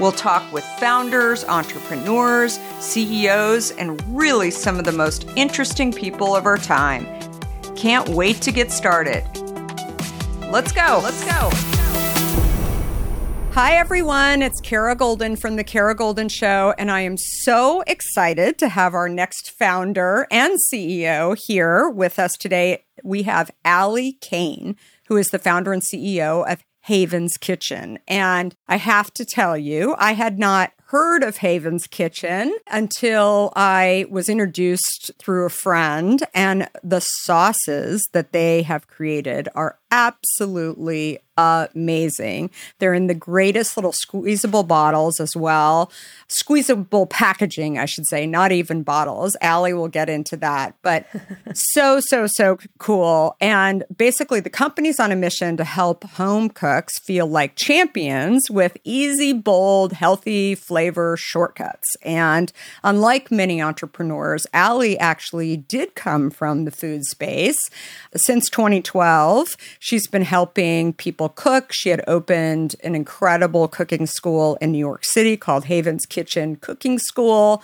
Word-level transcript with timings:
We'll 0.00 0.12
talk 0.12 0.52
with 0.52 0.64
founders, 0.80 1.44
entrepreneurs, 1.44 2.58
CEOs, 2.80 3.70
and 3.72 4.02
really 4.08 4.50
some 4.50 4.80
of 4.80 4.84
the 4.84 4.92
most 4.92 5.28
interesting 5.36 5.92
people 5.92 6.34
of 6.34 6.46
our 6.46 6.58
time. 6.58 7.06
Can't 7.76 8.08
wait 8.08 8.40
to 8.42 8.50
get 8.50 8.72
started. 8.72 9.22
Let's 10.50 10.72
go. 10.72 11.00
Let's 11.02 11.24
go. 11.24 11.50
Hi, 13.52 13.76
everyone. 13.76 14.42
It's 14.42 14.60
Kara 14.60 14.96
Goldin 14.96 15.38
from 15.38 15.54
The 15.54 15.62
Kara 15.62 15.94
Goldin 15.94 16.28
Show, 16.28 16.74
and 16.76 16.90
I 16.90 17.02
am 17.02 17.16
so 17.16 17.82
excited 17.86 18.58
to 18.58 18.68
have 18.68 18.94
our 18.94 19.08
next 19.08 19.52
founder 19.52 20.26
and 20.28 20.58
CEO 20.72 21.38
here 21.46 21.88
with 21.88 22.18
us 22.18 22.32
today. 22.32 22.84
We 23.04 23.22
have 23.22 23.52
Allie 23.64 24.18
Cayne, 24.20 24.74
who 25.06 25.16
is 25.16 25.28
the 25.28 25.38
founder 25.38 25.72
and 25.72 25.82
CEO 25.82 26.50
of 26.50 26.64
Haven's 26.84 27.38
Kitchen. 27.38 27.98
And 28.06 28.54
I 28.68 28.76
have 28.76 29.12
to 29.14 29.24
tell 29.24 29.56
you, 29.56 29.94
I 29.98 30.12
had 30.12 30.38
not 30.38 30.72
heard 30.88 31.22
of 31.22 31.38
Haven's 31.38 31.86
Kitchen 31.86 32.54
until 32.70 33.52
I 33.56 34.04
was 34.10 34.28
introduced 34.28 35.10
through 35.18 35.46
a 35.46 35.50
friend, 35.50 36.22
and 36.34 36.68
the 36.82 37.00
sauces 37.00 38.06
that 38.12 38.32
they 38.32 38.62
have 38.62 38.86
created 38.86 39.48
are 39.54 39.78
absolutely 39.94 41.20
amazing. 41.36 42.50
They're 42.78 42.94
in 42.94 43.08
the 43.08 43.14
greatest 43.14 43.76
little 43.76 43.92
squeezable 43.92 44.62
bottles 44.62 45.18
as 45.18 45.34
well. 45.36 45.90
Squeezable 46.28 47.06
packaging, 47.06 47.78
I 47.78 47.86
should 47.86 48.06
say, 48.06 48.26
not 48.26 48.52
even 48.52 48.82
bottles. 48.82 49.36
Allie 49.40 49.72
will 49.72 49.88
get 49.88 50.08
into 50.08 50.36
that, 50.38 50.74
but 50.82 51.06
so, 51.54 52.00
so, 52.00 52.26
so 52.26 52.58
cool. 52.78 53.36
And 53.40 53.84
basically, 53.96 54.40
the 54.40 54.50
company's 54.50 55.00
on 55.00 55.12
a 55.12 55.16
mission 55.16 55.56
to 55.56 55.64
help 55.64 56.04
home 56.04 56.50
cooks 56.50 56.98
feel 57.00 57.26
like 57.26 57.56
champions 57.56 58.42
with 58.50 58.76
easy, 58.84 59.32
bold, 59.32 59.92
healthy 59.92 60.54
flavor 60.54 61.16
shortcuts. 61.16 61.96
And 62.02 62.52
unlike 62.82 63.30
many 63.30 63.60
entrepreneurs, 63.60 64.46
Allie 64.52 64.98
actually 64.98 65.56
did 65.56 65.94
come 65.94 66.30
from 66.30 66.64
the 66.64 66.70
food 66.70 67.04
space. 67.04 67.58
Since 68.16 68.48
2012, 68.50 69.56
she's 69.84 70.06
been 70.06 70.22
helping 70.22 70.94
people 70.94 71.28
cook. 71.28 71.70
She 71.70 71.90
had 71.90 72.02
opened 72.06 72.74
an 72.82 72.94
incredible 72.94 73.68
cooking 73.68 74.06
school 74.06 74.56
in 74.62 74.72
New 74.72 74.78
York 74.78 75.04
City 75.04 75.36
called 75.36 75.66
Haven's 75.66 76.06
Kitchen 76.06 76.56
Cooking 76.56 76.98
School. 76.98 77.62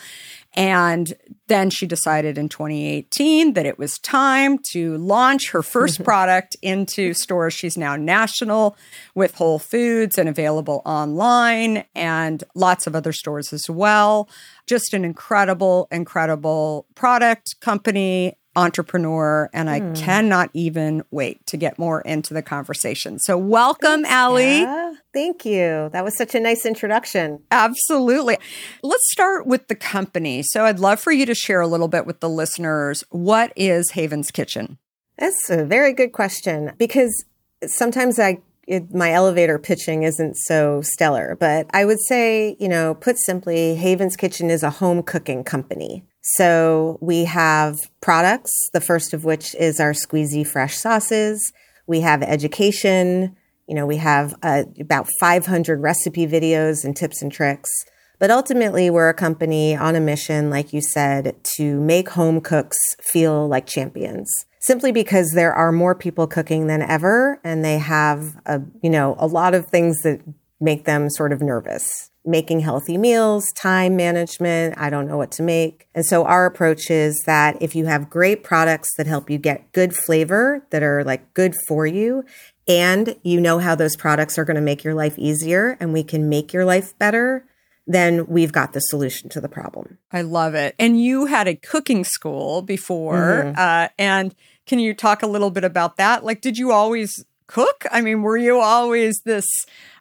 And 0.53 1.14
then 1.47 1.70
she 1.70 1.86
decided 1.86 2.36
in 2.36 2.50
2018 2.50 3.54
that 3.54 3.64
it 3.64 3.78
was 3.78 3.98
time 4.00 4.59
to 4.72 4.98
launch 4.98 5.53
her 5.53 5.62
first 5.62 6.04
product 6.04 6.59
into 6.60 7.14
stores. 7.14 7.54
She's 7.54 7.78
now 7.78 7.97
national 7.97 8.76
with 9.14 9.36
Whole 9.36 9.59
Foods 9.59 10.19
and 10.19 10.28
available 10.28 10.82
online 10.84 11.84
and 11.94 12.44
lots 12.54 12.86
of 12.86 12.94
other 12.94 13.12
stores 13.14 13.50
as 13.50 13.64
well. 13.70 14.28
Just 14.66 14.92
an 14.92 15.06
incredible, 15.06 15.89
incredible 15.91 16.86
product 16.94 17.59
company 17.60 18.34
entrepreneur, 18.60 19.48
and 19.53 19.71
I 19.71 19.80
mm. 19.80 19.97
cannot 19.97 20.51
even 20.53 21.03
wait 21.10 21.45
to 21.47 21.57
get 21.57 21.78
more 21.78 22.03
into 22.03 22.34
the 22.34 22.42
conversation. 22.42 23.18
So, 23.18 23.39
welcome, 23.39 24.03
Thanks, 24.03 24.10
Allie. 24.10 24.60
Yeah. 24.60 24.92
Thank 25.12 25.45
you. 25.45 25.89
That 25.92 26.04
was 26.04 26.16
such 26.16 26.34
a 26.34 26.41
nice 26.41 26.66
introduction. 26.66 27.42
Absolutely. 27.51 28.36
Let's 28.83 29.10
start 29.10 29.47
with 29.47 29.68
the 29.68 29.74
company. 29.74 30.42
So, 30.42 30.65
I'd 30.65 30.78
love 30.78 31.01
for 31.01 31.10
you 31.10 31.27
to 31.27 31.34
share 31.34 31.60
a 31.60 31.66
little 31.66 31.89
bit 31.89 32.07
with 32.07 32.21
the 32.21 32.28
listeners. 32.28 33.03
What 33.10 33.53
is 33.57 33.91
Haven's 33.92 34.30
Kitchen? 34.30 34.78
That's 35.18 35.51
a 35.51 35.65
very 35.65 35.92
good 35.92 36.13
question 36.13 36.72
because 36.78 37.24
sometimes 37.66 38.18
I 38.18 38.41
it, 38.66 38.95
my 38.95 39.10
elevator 39.10 39.59
pitching 39.59 40.04
isn't 40.04 40.36
so 40.36 40.80
stellar, 40.80 41.36
but 41.41 41.66
I 41.72 41.84
would 41.84 41.98
say, 42.06 42.56
you 42.60 42.68
know, 42.68 42.95
put 42.95 43.18
simply, 43.18 43.74
Haven's 43.74 44.16
Kitchen 44.16 44.48
is 44.48 44.63
a 44.63 44.71
home 44.71 45.03
cooking 45.03 45.42
company. 45.42 46.04
So 46.22 46.98
we 47.00 47.24
have 47.24 47.78
products, 48.00 48.50
the 48.72 48.80
first 48.80 49.14
of 49.14 49.24
which 49.24 49.54
is 49.54 49.80
our 49.80 49.92
squeezy 49.92 50.46
fresh 50.46 50.76
sauces. 50.76 51.52
We 51.86 52.00
have 52.00 52.22
education. 52.22 53.36
You 53.66 53.74
know, 53.74 53.86
we 53.86 53.96
have 53.96 54.34
uh, 54.42 54.64
about 54.78 55.08
500 55.20 55.80
recipe 55.80 56.26
videos 56.26 56.84
and 56.84 56.96
tips 56.96 57.22
and 57.22 57.32
tricks. 57.32 57.70
But 58.18 58.30
ultimately, 58.30 58.90
we're 58.90 59.08
a 59.08 59.14
company 59.14 59.74
on 59.74 59.96
a 59.96 60.00
mission, 60.00 60.50
like 60.50 60.74
you 60.74 60.82
said, 60.82 61.36
to 61.56 61.80
make 61.80 62.10
home 62.10 62.42
cooks 62.42 62.76
feel 63.00 63.48
like 63.48 63.66
champions. 63.66 64.30
Simply 64.60 64.92
because 64.92 65.32
there 65.34 65.54
are 65.54 65.72
more 65.72 65.94
people 65.94 66.26
cooking 66.26 66.66
than 66.66 66.82
ever, 66.82 67.40
and 67.42 67.64
they 67.64 67.78
have 67.78 68.36
a, 68.44 68.60
you 68.82 68.90
know, 68.90 69.16
a 69.18 69.26
lot 69.26 69.54
of 69.54 69.68
things 69.68 70.02
that 70.02 70.20
make 70.60 70.84
them 70.84 71.08
sort 71.08 71.32
of 71.32 71.40
nervous. 71.40 72.10
Making 72.24 72.60
healthy 72.60 72.98
meals, 72.98 73.50
time 73.56 73.96
management, 73.96 74.74
I 74.76 74.90
don't 74.90 75.08
know 75.08 75.16
what 75.16 75.32
to 75.32 75.42
make. 75.42 75.88
And 75.94 76.04
so 76.04 76.24
our 76.24 76.44
approach 76.44 76.90
is 76.90 77.22
that 77.24 77.56
if 77.62 77.74
you 77.74 77.86
have 77.86 78.10
great 78.10 78.44
products 78.44 78.90
that 78.98 79.06
help 79.06 79.30
you 79.30 79.38
get 79.38 79.72
good 79.72 79.94
flavor, 79.94 80.66
that 80.68 80.82
are 80.82 81.02
like 81.02 81.32
good 81.32 81.54
for 81.66 81.86
you, 81.86 82.24
and 82.68 83.16
you 83.22 83.40
know 83.40 83.58
how 83.58 83.74
those 83.74 83.96
products 83.96 84.38
are 84.38 84.44
going 84.44 84.56
to 84.56 84.60
make 84.60 84.84
your 84.84 84.94
life 84.94 85.18
easier 85.18 85.78
and 85.80 85.92
we 85.92 86.04
can 86.04 86.28
make 86.28 86.52
your 86.52 86.64
life 86.66 86.96
better, 86.98 87.46
then 87.86 88.26
we've 88.26 88.52
got 88.52 88.74
the 88.74 88.80
solution 88.80 89.28
to 89.30 89.40
the 89.40 89.48
problem. 89.48 89.98
I 90.12 90.22
love 90.22 90.54
it. 90.54 90.74
And 90.78 91.00
you 91.00 91.26
had 91.26 91.48
a 91.48 91.56
cooking 91.56 92.04
school 92.04 92.62
before. 92.62 93.44
Mm-hmm. 93.44 93.58
Uh, 93.58 93.88
and 93.98 94.34
can 94.66 94.78
you 94.78 94.94
talk 94.94 95.22
a 95.22 95.26
little 95.26 95.50
bit 95.50 95.64
about 95.64 95.96
that? 95.96 96.22
Like, 96.22 96.40
did 96.42 96.58
you 96.58 96.70
always 96.70 97.24
cook? 97.50 97.84
I 97.91 98.00
mean, 98.00 98.22
were 98.22 98.36
you 98.36 98.60
always 98.60 99.20
this, 99.24 99.47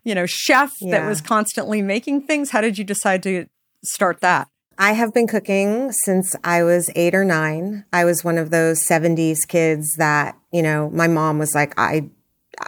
you 0.03 0.15
know, 0.15 0.25
chef 0.27 0.71
yeah. 0.81 0.91
that 0.91 1.07
was 1.07 1.19
constantly 1.19 1.81
making 1.81 2.21
things? 2.21 2.51
How 2.51 2.61
did 2.61 2.77
you 2.77 2.83
decide 2.83 3.23
to 3.23 3.47
start 3.83 4.21
that? 4.21 4.47
I 4.77 4.93
have 4.93 5.13
been 5.13 5.27
cooking 5.27 5.91
since 6.05 6.35
I 6.43 6.63
was 6.63 6.89
eight 6.95 7.13
or 7.13 7.25
nine. 7.25 7.83
I 7.91 8.05
was 8.05 8.23
one 8.23 8.37
of 8.37 8.49
those 8.49 8.79
70s 8.87 9.39
kids 9.47 9.95
that, 9.97 10.37
you 10.53 10.61
know, 10.61 10.89
my 10.91 11.07
mom 11.07 11.37
was 11.37 11.53
like, 11.53 11.73
I 11.77 12.09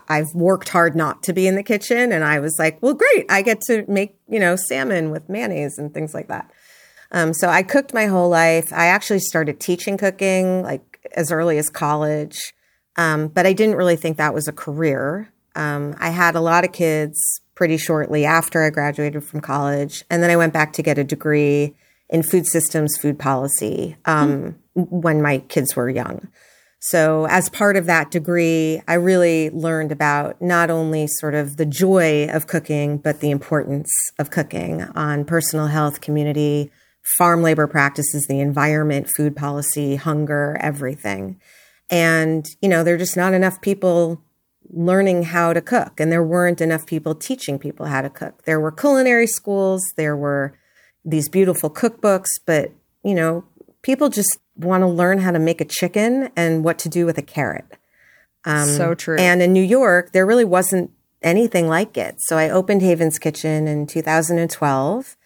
I've 0.07 0.33
worked 0.33 0.69
hard 0.69 0.95
not 0.95 1.24
to 1.24 1.34
be 1.34 1.48
in 1.48 1.56
the 1.56 1.63
kitchen. 1.63 2.12
And 2.12 2.24
I 2.24 2.39
was 2.39 2.56
like, 2.57 2.81
well, 2.81 2.94
great. 2.94 3.25
I 3.30 3.42
get 3.42 3.62
to 3.62 3.86
make, 3.88 4.18
you 4.27 4.39
know, 4.39 4.56
salmon 4.56 5.12
with 5.12 5.30
mayonnaise 5.30 5.77
and 5.77 5.94
things 5.94 6.13
like 6.13 6.27
that. 6.27 6.51
Um, 7.12 7.34
so 7.34 7.50
I 7.50 7.63
cooked 7.63 7.94
my 7.94 8.06
whole 8.06 8.30
life. 8.30 8.72
I 8.72 8.88
actually 8.88 9.19
started 9.19 9.60
teaching 9.60 9.98
cooking 9.98 10.63
like 10.63 11.10
as 11.13 11.31
early 11.31 11.57
as 11.57 11.69
college. 11.69 12.54
Um, 12.98 13.28
but 13.28 13.46
I 13.46 13.54
didn't 13.54 13.76
really 13.76 13.96
think 13.96 14.18
that 14.18 14.34
was 14.34 14.48
a 14.48 14.52
career. 14.54 15.32
Um, 15.56 15.96
I 16.00 16.10
had 16.10 16.36
a 16.36 16.42
lot 16.42 16.64
of 16.64 16.72
kids 16.72 17.18
pretty 17.56 17.78
shortly 17.78 18.26
after 18.26 18.64
I 18.64 18.70
graduated 18.70 19.24
from 19.24 19.42
college. 19.42 20.04
And 20.10 20.24
then 20.24 20.30
I 20.30 20.36
went 20.36 20.54
back 20.54 20.74
to 20.74 20.82
get 20.82 20.98
a 20.98 21.04
degree 21.04 21.76
in 22.10 22.24
food 22.24 22.46
systems, 22.46 22.98
food 22.98 23.18
policy 23.20 23.96
mm-hmm. 24.06 24.82
when 24.82 25.22
my 25.22 25.40
kids 25.40 25.76
were 25.76 25.90
young. 25.90 26.28
So 26.84 27.28
as 27.30 27.48
part 27.50 27.78
of 27.78 27.86
that 27.86 28.10
degree, 28.10 28.82
I 28.88 28.96
really 28.96 29.52
learned 29.52 29.92
about 29.92 30.42
not 30.42 30.72
only 30.72 31.06
sort 31.06 31.36
of 31.36 31.58
the 31.58 31.66
joy 31.66 32.28
of 32.32 32.48
cooking, 32.48 32.98
but 32.98 33.20
the 33.20 33.30
importance 33.30 33.92
of 34.18 34.32
cooking 34.32 34.82
on 34.96 35.26
personal 35.26 35.68
health, 35.68 36.02
community, 36.02 36.72
farm 37.20 37.44
labor 37.44 37.68
practices, 37.68 38.26
the 38.28 38.40
environment, 38.40 39.12
food 39.16 39.36
policy, 39.36 39.96
hunger, 39.96 40.58
everything. 40.60 41.40
And, 41.92 42.48
you 42.62 42.70
know, 42.70 42.84
there 42.84 42.96
are 42.96 42.98
just 42.98 43.18
not 43.18 43.34
enough 43.34 43.62
people 43.62 44.24
learning 44.74 45.24
how 45.24 45.52
to 45.52 45.62
cook, 45.62 46.00
and 46.00 46.10
there 46.12 46.24
weren't 46.24 46.62
enough 46.62 46.86
people 46.86 47.14
teaching 47.14 47.60
people 47.60 47.88
how 47.88 48.02
to 48.02 48.10
cook. 48.10 48.46
There 48.46 48.60
were 48.60 48.72
culinary 48.72 49.28
schools, 49.28 49.84
there 49.98 50.16
were 50.16 50.58
these 51.04 51.28
beautiful 51.28 51.70
cookbooks, 51.70 52.30
but, 52.46 52.72
you 53.04 53.14
know, 53.14 53.44
people 53.82 54.08
just 54.08 54.40
want 54.56 54.82
to 54.82 54.88
learn 54.88 55.20
how 55.20 55.32
to 55.32 55.40
make 55.40 55.60
a 55.60 55.66
chicken 55.66 56.30
and 56.38 56.64
what 56.64 56.80
to 56.80 56.90
do 56.90 57.06
with 57.06 57.18
a 57.18 57.22
carrot. 57.22 57.66
Um, 58.46 58.70
so 58.70 58.94
true. 58.94 59.18
And 59.20 59.42
in 59.42 59.52
New 59.52 59.64
York, 59.64 60.14
there 60.14 60.26
really 60.26 60.46
wasn't 60.46 60.92
anything 61.22 61.68
like 61.68 61.98
it. 61.98 62.16
So 62.20 62.38
I 62.38 62.50
opened 62.50 62.82
Haven's 62.82 63.20
Kitchen 63.20 63.68
in 63.68 63.88
2012. 63.88 65.18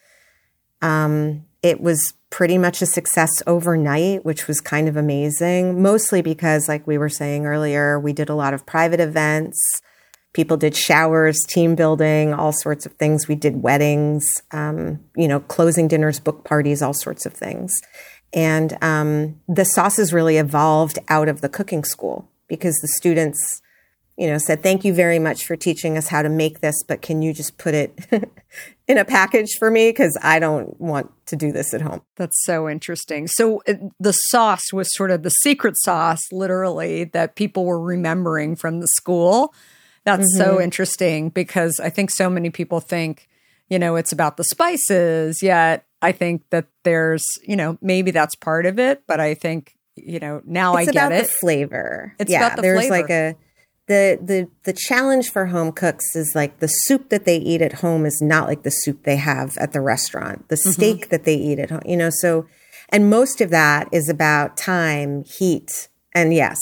Um, 0.82 1.46
it 1.62 1.80
was 1.80 2.14
pretty 2.30 2.58
much 2.58 2.82
a 2.82 2.86
success 2.86 3.30
overnight, 3.46 4.24
which 4.24 4.48
was 4.48 4.60
kind 4.60 4.88
of 4.88 4.96
amazing, 4.96 5.80
mostly 5.80 6.22
because, 6.22 6.68
like 6.68 6.86
we 6.86 6.98
were 6.98 7.08
saying 7.08 7.46
earlier, 7.46 7.98
we 8.00 8.12
did 8.12 8.28
a 8.28 8.34
lot 8.34 8.54
of 8.54 8.66
private 8.66 9.00
events. 9.00 9.58
People 10.32 10.56
did 10.56 10.76
showers, 10.76 11.38
team 11.48 11.74
building, 11.74 12.34
all 12.34 12.52
sorts 12.52 12.84
of 12.84 12.92
things. 12.94 13.26
We 13.26 13.36
did 13.36 13.62
weddings, 13.62 14.26
um, 14.50 15.00
you 15.16 15.28
know, 15.28 15.40
closing 15.40 15.88
dinners, 15.88 16.20
book 16.20 16.44
parties, 16.44 16.82
all 16.82 16.92
sorts 16.92 17.24
of 17.24 17.32
things. 17.32 17.72
And 18.34 18.76
um, 18.82 19.40
the 19.48 19.64
sauces 19.64 20.12
really 20.12 20.36
evolved 20.36 20.98
out 21.08 21.28
of 21.28 21.40
the 21.40 21.48
cooking 21.48 21.84
school 21.84 22.28
because 22.48 22.74
the 22.82 22.88
students, 22.88 23.62
you 24.16 24.26
know, 24.26 24.38
said, 24.38 24.62
"Thank 24.62 24.84
you 24.84 24.94
very 24.94 25.18
much 25.18 25.44
for 25.44 25.56
teaching 25.56 25.96
us 25.96 26.08
how 26.08 26.22
to 26.22 26.28
make 26.28 26.60
this, 26.60 26.82
but 26.86 27.02
can 27.02 27.22
you 27.22 27.32
just 27.32 27.58
put 27.58 27.74
it 27.74 27.98
in 28.88 28.98
a 28.98 29.04
package 29.04 29.56
for 29.58 29.70
me 29.70 29.90
because 29.90 30.16
I 30.22 30.38
don't 30.38 30.80
want 30.80 31.12
to 31.26 31.36
do 31.36 31.52
this 31.52 31.74
at 31.74 31.82
home." 31.82 32.02
That's 32.16 32.44
so 32.44 32.68
interesting. 32.68 33.26
So 33.26 33.62
it, 33.66 33.80
the 34.00 34.12
sauce 34.12 34.72
was 34.72 34.94
sort 34.94 35.10
of 35.10 35.22
the 35.22 35.30
secret 35.30 35.76
sauce, 35.78 36.22
literally, 36.32 37.04
that 37.04 37.36
people 37.36 37.64
were 37.64 37.80
remembering 37.80 38.56
from 38.56 38.80
the 38.80 38.88
school. 38.88 39.54
That's 40.04 40.22
mm-hmm. 40.36 40.44
so 40.44 40.60
interesting 40.60 41.30
because 41.30 41.80
I 41.82 41.90
think 41.90 42.10
so 42.10 42.30
many 42.30 42.50
people 42.50 42.80
think, 42.80 43.28
you 43.68 43.78
know, 43.78 43.96
it's 43.96 44.12
about 44.12 44.36
the 44.36 44.44
spices, 44.44 45.42
yet 45.42 45.84
I 46.00 46.12
think 46.12 46.44
that 46.50 46.66
there's, 46.84 47.24
you 47.42 47.56
know, 47.56 47.76
maybe 47.80 48.12
that's 48.12 48.36
part 48.36 48.66
of 48.66 48.78
it, 48.78 49.02
but 49.06 49.18
I 49.18 49.34
think, 49.34 49.76
you 49.96 50.20
know, 50.20 50.42
now 50.44 50.76
it's 50.76 50.88
I 50.88 50.92
get 50.92 51.12
it. 51.12 51.22
The 51.24 51.28
flavor. 51.28 52.14
It's 52.20 52.30
yeah, 52.30 52.46
about 52.46 52.56
the 52.56 52.62
flavor. 52.62 52.74
there's 52.74 52.86
flavor. 52.86 53.02
like 53.02 53.10
a 53.10 53.36
the 53.86 54.18
the 54.20 54.48
the 54.64 54.72
challenge 54.72 55.30
for 55.30 55.46
home 55.46 55.72
cooks 55.72 56.16
is 56.16 56.32
like 56.34 56.58
the 56.58 56.68
soup 56.68 57.08
that 57.10 57.24
they 57.24 57.36
eat 57.36 57.62
at 57.62 57.74
home 57.74 58.04
is 58.04 58.20
not 58.22 58.48
like 58.48 58.62
the 58.62 58.70
soup 58.70 59.04
they 59.04 59.16
have 59.16 59.56
at 59.58 59.72
the 59.72 59.80
restaurant. 59.80 60.48
The 60.48 60.56
mm-hmm. 60.56 60.70
steak 60.70 61.08
that 61.10 61.24
they 61.24 61.36
eat 61.36 61.58
at 61.58 61.70
home, 61.70 61.82
you 61.84 61.96
know, 61.96 62.10
so 62.10 62.46
and 62.88 63.10
most 63.10 63.40
of 63.40 63.50
that 63.50 63.88
is 63.92 64.08
about 64.08 64.56
time, 64.56 65.24
heat, 65.24 65.88
and 66.14 66.32
yes, 66.32 66.58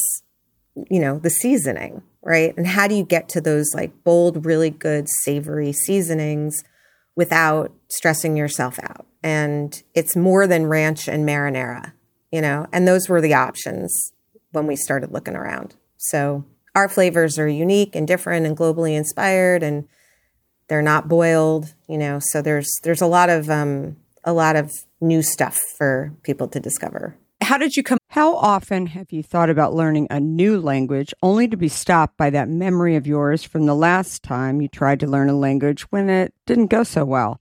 you 0.90 1.00
know, 1.00 1.18
the 1.18 1.30
seasoning, 1.30 2.02
right? 2.22 2.56
And 2.56 2.66
how 2.66 2.88
do 2.88 2.94
you 2.94 3.04
get 3.04 3.28
to 3.30 3.40
those 3.40 3.70
like 3.74 4.04
bold, 4.04 4.44
really 4.44 4.70
good 4.70 5.08
savory 5.22 5.72
seasonings 5.72 6.62
without 7.16 7.72
stressing 7.88 8.36
yourself 8.36 8.78
out? 8.82 9.06
and 9.24 9.82
it's 9.94 10.14
more 10.14 10.46
than 10.46 10.66
ranch 10.66 11.08
and 11.08 11.26
marinara, 11.26 11.94
you 12.30 12.42
know, 12.42 12.66
and 12.72 12.86
those 12.86 13.08
were 13.08 13.22
the 13.22 13.32
options 13.32 14.12
when 14.52 14.66
we 14.66 14.76
started 14.76 15.10
looking 15.10 15.34
around. 15.34 15.74
So 15.96 16.44
our 16.74 16.88
flavors 16.88 17.38
are 17.38 17.48
unique 17.48 17.94
and 17.94 18.06
different 18.06 18.46
and 18.46 18.56
globally 18.56 18.96
inspired 18.96 19.62
and 19.62 19.88
they're 20.68 20.82
not 20.82 21.08
boiled, 21.08 21.74
you 21.88 21.98
know, 21.98 22.18
so 22.20 22.40
there's 22.40 22.70
there's 22.82 23.02
a 23.02 23.06
lot 23.06 23.28
of 23.28 23.50
um 23.50 23.96
a 24.24 24.32
lot 24.32 24.56
of 24.56 24.72
new 25.00 25.22
stuff 25.22 25.60
for 25.76 26.12
people 26.22 26.48
to 26.48 26.60
discover. 26.60 27.16
How 27.42 27.58
did 27.58 27.76
you 27.76 27.82
come? 27.82 27.98
How 28.08 28.36
often 28.36 28.86
have 28.86 29.12
you 29.12 29.22
thought 29.22 29.50
about 29.50 29.74
learning 29.74 30.06
a 30.08 30.18
new 30.20 30.58
language 30.58 31.12
only 31.22 31.46
to 31.48 31.56
be 31.56 31.68
stopped 31.68 32.16
by 32.16 32.30
that 32.30 32.48
memory 32.48 32.96
of 32.96 33.06
yours 33.06 33.44
from 33.44 33.66
the 33.66 33.74
last 33.74 34.22
time 34.22 34.62
you 34.62 34.68
tried 34.68 35.00
to 35.00 35.06
learn 35.06 35.28
a 35.28 35.36
language 35.36 35.82
when 35.90 36.08
it 36.08 36.32
didn't 36.46 36.68
go 36.68 36.84
so 36.84 37.04
well? 37.04 37.40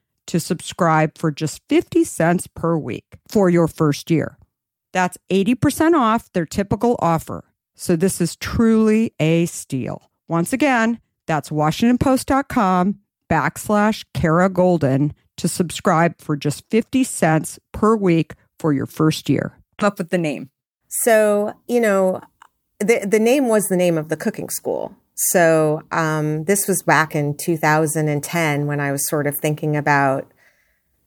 to 0.31 0.39
subscribe 0.39 1.17
for 1.17 1.29
just 1.29 1.61
50 1.67 2.05
cents 2.05 2.47
per 2.47 2.77
week 2.77 3.17
for 3.27 3.49
your 3.49 3.67
first 3.67 4.09
year. 4.09 4.37
That's 4.93 5.17
80% 5.29 5.93
off 5.93 6.31
their 6.31 6.45
typical 6.45 6.95
offer. 6.99 7.43
So 7.75 7.97
this 7.97 8.21
is 8.21 8.37
truly 8.37 9.13
a 9.19 9.45
steal. 9.47 10.09
Once 10.29 10.53
again, 10.53 11.01
that's 11.27 11.49
washingtonpost.com 11.49 12.99
backslash 13.29 14.05
Kara 14.13 14.49
Goldin 14.49 15.11
to 15.35 15.49
subscribe 15.49 16.21
for 16.21 16.37
just 16.37 16.63
50 16.69 17.03
cents 17.03 17.59
per 17.73 17.97
week 17.97 18.33
for 18.57 18.71
your 18.71 18.85
first 18.85 19.29
year. 19.29 19.57
Up 19.79 19.97
with 19.97 20.11
the 20.11 20.17
name. 20.17 20.49
So, 20.87 21.53
you 21.67 21.81
know, 21.81 22.21
the, 22.79 23.05
the 23.05 23.19
name 23.19 23.49
was 23.49 23.65
the 23.65 23.75
name 23.75 23.97
of 23.97 24.07
the 24.07 24.17
cooking 24.17 24.49
school. 24.49 24.95
So, 25.29 25.83
um, 25.91 26.45
this 26.45 26.67
was 26.67 26.81
back 26.81 27.15
in 27.15 27.37
2010 27.37 28.65
when 28.65 28.79
I 28.79 28.91
was 28.91 29.07
sort 29.07 29.27
of 29.27 29.37
thinking 29.37 29.75
about, 29.75 30.31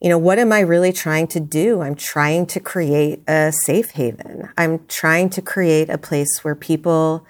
you 0.01 0.09
know, 0.09 0.19
what 0.19 0.39
am 0.39 0.53
I 0.53 0.61
really 0.61 0.93
trying 0.93 1.27
to 1.29 1.41
do? 1.41 1.81
I'm 1.81 1.97
trying 1.97 2.47
to 2.47 2.61
create 2.61 3.23
a 3.27 3.53
safe 3.65 3.91
haven. 3.91 4.49
I'm 4.57 4.87
trying 4.87 5.31
to 5.31 5.43
create 5.43 5.91
a 5.91 5.99
place 5.99 6.41
where 6.43 6.55
people 6.55 7.27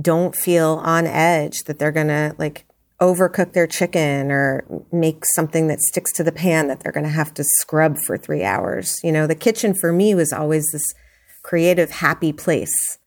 don't 0.00 0.34
feel 0.34 0.80
on 0.82 1.06
edge 1.06 1.64
that 1.66 1.78
they're 1.78 1.92
going 1.92 2.08
to 2.08 2.34
like 2.36 2.64
overcook 3.00 3.52
their 3.52 3.66
chicken 3.66 4.30
or 4.30 4.64
make 4.90 5.24
something 5.34 5.68
that 5.68 5.80
sticks 5.80 6.12
to 6.14 6.24
the 6.24 6.32
pan 6.32 6.68
that 6.68 6.80
they're 6.80 6.92
going 6.92 7.04
to 7.04 7.10
have 7.10 7.34
to 7.34 7.44
scrub 7.44 7.98
for 7.98 8.16
three 8.16 8.42
hours. 8.42 8.98
You 9.04 9.12
know, 9.12 9.26
the 9.26 9.34
kitchen 9.34 9.74
for 9.74 9.92
me 9.92 10.14
was 10.14 10.32
always 10.32 10.70
this 10.72 10.94
creative, 11.42 11.90
happy 11.90 12.32
place. 12.32 12.98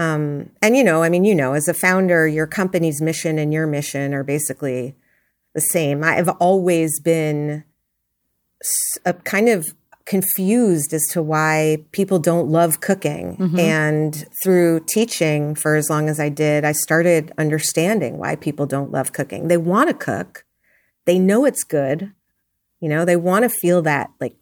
Um, 0.00 0.48
and, 0.62 0.78
you 0.78 0.82
know, 0.82 1.02
I 1.02 1.10
mean, 1.10 1.26
you 1.26 1.34
know, 1.34 1.52
as 1.52 1.68
a 1.68 1.74
founder, 1.74 2.26
your 2.26 2.46
company's 2.46 3.02
mission 3.02 3.38
and 3.38 3.52
your 3.52 3.66
mission 3.66 4.14
are 4.14 4.24
basically 4.24 4.94
the 5.54 5.60
same. 5.60 6.02
I've 6.02 6.30
always 6.40 6.98
been 7.00 7.64
a 9.04 9.12
kind 9.12 9.50
of 9.50 9.66
confused 10.06 10.94
as 10.94 11.06
to 11.10 11.22
why 11.22 11.84
people 11.92 12.18
don't 12.18 12.48
love 12.48 12.80
cooking. 12.80 13.36
Mm-hmm. 13.36 13.58
And 13.58 14.26
through 14.42 14.86
teaching 14.88 15.54
for 15.54 15.76
as 15.76 15.90
long 15.90 16.08
as 16.08 16.18
I 16.18 16.30
did, 16.30 16.64
I 16.64 16.72
started 16.72 17.30
understanding 17.36 18.16
why 18.16 18.36
people 18.36 18.64
don't 18.64 18.90
love 18.90 19.12
cooking. 19.12 19.48
They 19.48 19.58
want 19.58 19.88
to 19.90 19.94
cook, 19.94 20.46
they 21.04 21.18
know 21.18 21.44
it's 21.44 21.62
good, 21.62 22.10
you 22.80 22.88
know, 22.88 23.04
they 23.04 23.16
want 23.16 23.42
to 23.42 23.50
feel 23.50 23.82
that 23.82 24.10
like 24.18 24.34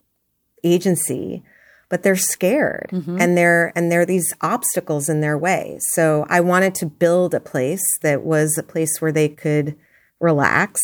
agency 0.62 1.42
but 1.88 2.02
they're 2.02 2.16
scared 2.16 2.88
mm-hmm. 2.92 3.20
and 3.20 3.36
there 3.36 3.72
and 3.74 3.90
there 3.90 4.02
are 4.02 4.06
these 4.06 4.32
obstacles 4.40 5.08
in 5.08 5.20
their 5.20 5.38
way 5.38 5.78
so 5.92 6.26
i 6.28 6.40
wanted 6.40 6.74
to 6.74 6.86
build 6.86 7.34
a 7.34 7.40
place 7.40 7.84
that 8.02 8.22
was 8.22 8.56
a 8.58 8.62
place 8.62 9.00
where 9.00 9.12
they 9.12 9.28
could 9.28 9.76
relax 10.20 10.80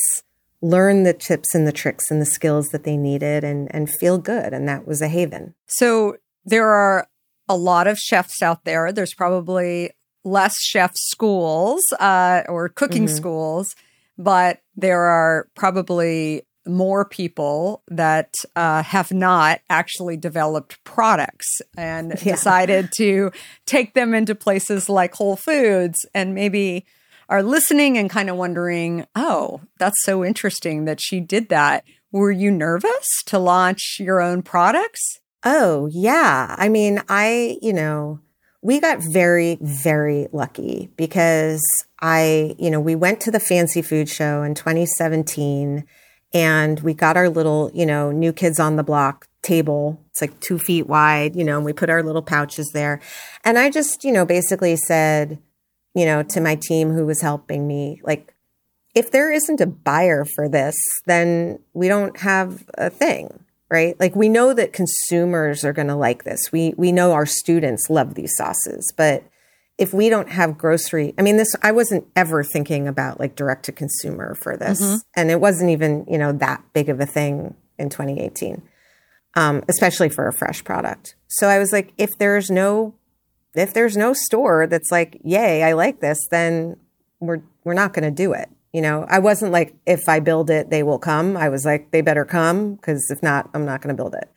learn 0.64 1.02
the 1.02 1.12
tips 1.12 1.54
and 1.54 1.66
the 1.66 1.72
tricks 1.72 2.10
and 2.10 2.22
the 2.22 2.26
skills 2.26 2.68
that 2.70 2.84
they 2.84 2.96
needed 2.96 3.44
and, 3.44 3.72
and 3.74 3.90
feel 3.90 4.16
good. 4.16 4.54
And 4.54 4.66
that 4.66 4.86
was 4.86 5.02
a 5.02 5.08
haven. 5.08 5.54
So 5.66 6.16
there 6.46 6.70
are 6.70 7.06
a 7.50 7.56
lot 7.56 7.86
of 7.86 7.98
chefs 7.98 8.40
out 8.40 8.64
there. 8.64 8.90
There's 8.90 9.12
probably 9.12 9.90
less 10.24 10.58
chef 10.58 10.92
schools 10.94 11.82
uh, 12.00 12.44
or 12.48 12.70
cooking 12.70 13.04
Mhm. 13.04 13.14
schools, 13.14 13.76
but 14.16 14.60
there 14.74 15.02
are 15.02 15.48
probably 15.54 16.44
more 16.66 17.04
people 17.04 17.82
that 17.88 18.34
uh, 18.56 18.82
have 18.82 19.12
not 19.12 19.60
actually 19.68 20.16
developed 20.16 20.82
products 20.84 21.60
and 21.76 22.10
Yeah. 22.22 22.32
decided 22.34 22.90
to 22.96 23.30
take 23.66 23.94
them 23.94 24.14
into 24.14 24.34
places 24.34 24.88
like 24.88 25.14
Whole 25.14 25.36
Foods 25.36 25.98
and 26.14 26.34
maybe 26.34 26.84
are 27.28 27.42
listening 27.42 27.96
and 27.98 28.10
kind 28.10 28.28
of 28.28 28.36
wondering, 28.36 29.06
oh, 29.14 29.60
that's 29.78 30.02
so 30.04 30.24
interesting 30.24 30.84
that 30.84 31.00
she 31.00 31.20
did 31.20 31.48
that. 31.48 31.84
Were 32.12 32.30
you 32.30 32.50
nervous 32.50 33.08
to 33.26 33.38
launch 33.38 33.96
your 33.98 34.20
own 34.20 34.42
products? 34.42 35.00
Oh, 35.42 35.88
yeah. 35.92 36.54
I 36.58 36.68
mean, 36.68 37.02
I, 37.08 37.58
you 37.60 37.72
know, 37.72 38.20
we 38.62 38.80
got 38.80 38.98
very, 39.12 39.58
very 39.60 40.28
lucky 40.32 40.90
because 40.96 41.62
I, 42.00 42.54
you 42.58 42.70
know, 42.70 42.80
we 42.80 42.94
went 42.94 43.20
to 43.22 43.30
the 43.30 43.40
fancy 43.40 43.82
food 43.82 44.08
show 44.08 44.42
in 44.42 44.54
2017 44.54 45.84
and 46.34 46.80
we 46.80 46.92
got 46.92 47.16
our 47.16 47.30
little, 47.30 47.70
you 47.72 47.86
know, 47.86 48.10
new 48.10 48.32
kids 48.32 48.60
on 48.60 48.76
the 48.76 48.82
block 48.82 49.28
table. 49.42 50.00
It's 50.10 50.20
like 50.20 50.38
two 50.40 50.58
feet 50.58 50.86
wide, 50.88 51.36
you 51.36 51.44
know, 51.44 51.56
and 51.56 51.64
we 51.64 51.72
put 51.72 51.88
our 51.88 52.02
little 52.02 52.22
pouches 52.22 52.70
there. 52.74 53.00
And 53.44 53.56
I 53.56 53.70
just, 53.70 54.04
you 54.04 54.12
know, 54.12 54.26
basically 54.26 54.76
said, 54.76 55.38
you 55.94 56.04
know, 56.04 56.22
to 56.24 56.40
my 56.40 56.56
team 56.56 56.90
who 56.90 57.06
was 57.06 57.20
helping 57.20 57.66
me, 57.66 58.00
like, 58.02 58.34
if 58.94 59.10
there 59.10 59.32
isn't 59.32 59.60
a 59.60 59.66
buyer 59.66 60.24
for 60.24 60.48
this, 60.48 60.76
then 61.06 61.60
we 61.72 61.88
don't 61.88 62.18
have 62.18 62.64
a 62.74 62.90
thing 62.90 63.44
right? 63.70 63.98
Like 63.98 64.14
we 64.14 64.28
know 64.28 64.52
that 64.54 64.72
consumers 64.72 65.64
are 65.64 65.72
going 65.72 65.88
to 65.88 65.96
like 65.96 66.22
this. 66.22 66.52
We 66.52 66.74
we 66.76 66.92
know 66.92 67.12
our 67.12 67.26
students 67.26 67.90
love 67.90 68.14
these 68.14 68.36
sauces, 68.36 68.92
but 68.96 69.24
if 69.78 69.92
we 69.92 70.08
don't 70.08 70.30
have 70.30 70.56
grocery, 70.56 71.14
I 71.18 71.22
mean 71.22 71.36
this 71.36 71.54
I 71.62 71.72
wasn't 71.72 72.06
ever 72.14 72.42
thinking 72.42 72.86
about 72.86 73.18
like 73.18 73.34
direct 73.36 73.64
to 73.66 73.72
consumer 73.72 74.34
for 74.34 74.56
this. 74.56 74.80
And 75.16 75.30
it 75.30 75.40
wasn't 75.40 75.70
even, 75.70 76.06
you 76.08 76.18
know, 76.18 76.32
that 76.32 76.62
big 76.72 76.88
of 76.88 77.00
a 77.00 77.06
thing 77.06 77.54
in 77.78 77.90
2018. 77.90 78.62
Um, 79.36 79.64
especially 79.68 80.10
for 80.10 80.28
a 80.28 80.32
fresh 80.32 80.62
product. 80.62 81.16
So 81.26 81.48
I 81.48 81.58
was 81.58 81.72
like 81.72 81.92
if 81.98 82.16
there's 82.18 82.50
no 82.50 82.94
if 83.54 83.72
there's 83.72 83.96
no 83.96 84.12
store 84.12 84.66
that's 84.66 84.90
like, 84.90 85.20
"Yay, 85.24 85.62
I 85.62 85.72
like 85.72 86.00
this," 86.00 86.18
then 86.30 86.76
we're 87.20 87.42
we're 87.64 87.74
not 87.74 87.92
going 87.92 88.04
to 88.04 88.10
do 88.10 88.32
it. 88.32 88.48
You 88.72 88.82
know, 88.82 89.06
I 89.08 89.20
wasn't 89.20 89.52
like, 89.52 89.74
if 89.86 90.08
I 90.08 90.18
build 90.18 90.50
it, 90.50 90.68
they 90.70 90.82
will 90.82 90.98
come. 90.98 91.36
I 91.36 91.48
was 91.48 91.64
like, 91.64 91.92
they 91.92 92.00
better 92.00 92.24
come 92.24 92.74
because 92.74 93.08
if 93.08 93.22
not, 93.22 93.48
I'm 93.54 93.64
not 93.64 93.80
going 93.80 93.96
to 93.96 94.00
build 94.00 94.14
it. 94.14 94.28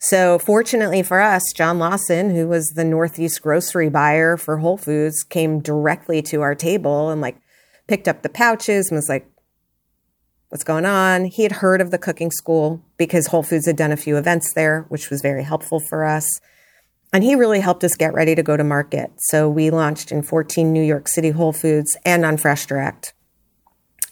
So, 0.00 0.38
fortunately 0.38 1.02
for 1.02 1.20
us, 1.20 1.42
John 1.54 1.78
Lawson, 1.78 2.34
who 2.34 2.46
was 2.46 2.68
the 2.68 2.84
Northeast 2.84 3.42
grocery 3.42 3.88
buyer 3.88 4.36
for 4.36 4.58
Whole 4.58 4.76
Foods, 4.76 5.24
came 5.24 5.60
directly 5.60 6.22
to 6.22 6.40
our 6.40 6.54
table 6.54 7.10
and 7.10 7.20
like 7.20 7.36
picked 7.88 8.06
up 8.06 8.22
the 8.22 8.28
pouches 8.28 8.90
and 8.90 8.96
was 8.96 9.08
like, 9.08 9.28
what's 10.50 10.64
going 10.64 10.86
on? 10.86 11.24
He 11.24 11.42
had 11.42 11.52
heard 11.52 11.80
of 11.80 11.90
the 11.90 11.98
cooking 11.98 12.30
school 12.30 12.80
because 12.96 13.26
Whole 13.26 13.42
Foods 13.42 13.66
had 13.66 13.76
done 13.76 13.90
a 13.90 13.96
few 13.96 14.16
events 14.16 14.54
there, 14.54 14.86
which 14.88 15.10
was 15.10 15.20
very 15.20 15.42
helpful 15.42 15.80
for 15.80 16.04
us. 16.04 16.40
And 17.12 17.24
he 17.24 17.34
really 17.34 17.60
helped 17.60 17.82
us 17.82 17.96
get 17.96 18.14
ready 18.14 18.34
to 18.34 18.42
go 18.42 18.56
to 18.56 18.62
market. 18.62 19.10
So, 19.16 19.48
we 19.48 19.70
launched 19.70 20.12
in 20.12 20.22
14 20.22 20.72
New 20.72 20.82
York 20.82 21.08
City 21.08 21.30
Whole 21.30 21.52
Foods 21.52 21.96
and 22.04 22.24
on 22.24 22.36
Fresh 22.36 22.66
Direct 22.66 23.14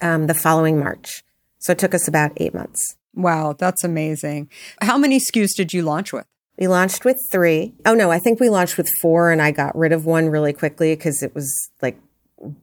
um, 0.00 0.26
the 0.26 0.34
following 0.34 0.78
March. 0.78 1.22
So 1.58 1.72
it 1.72 1.78
took 1.78 1.94
us 1.94 2.08
about 2.08 2.32
eight 2.36 2.54
months. 2.54 2.96
Wow, 3.16 3.54
that's 3.58 3.82
amazing. 3.82 4.50
How 4.82 4.98
many 4.98 5.18
SKUs 5.18 5.56
did 5.56 5.72
you 5.72 5.82
launch 5.82 6.12
with? 6.12 6.26
We 6.58 6.68
launched 6.68 7.04
with 7.04 7.18
three. 7.32 7.74
Oh 7.84 7.94
no, 7.94 8.10
I 8.10 8.18
think 8.18 8.40
we 8.40 8.50
launched 8.50 8.76
with 8.76 8.88
four, 9.00 9.30
and 9.30 9.42
I 9.42 9.50
got 9.50 9.76
rid 9.76 9.92
of 9.92 10.04
one 10.04 10.28
really 10.28 10.52
quickly 10.52 10.94
because 10.94 11.22
it 11.22 11.34
was 11.34 11.52
like 11.82 11.98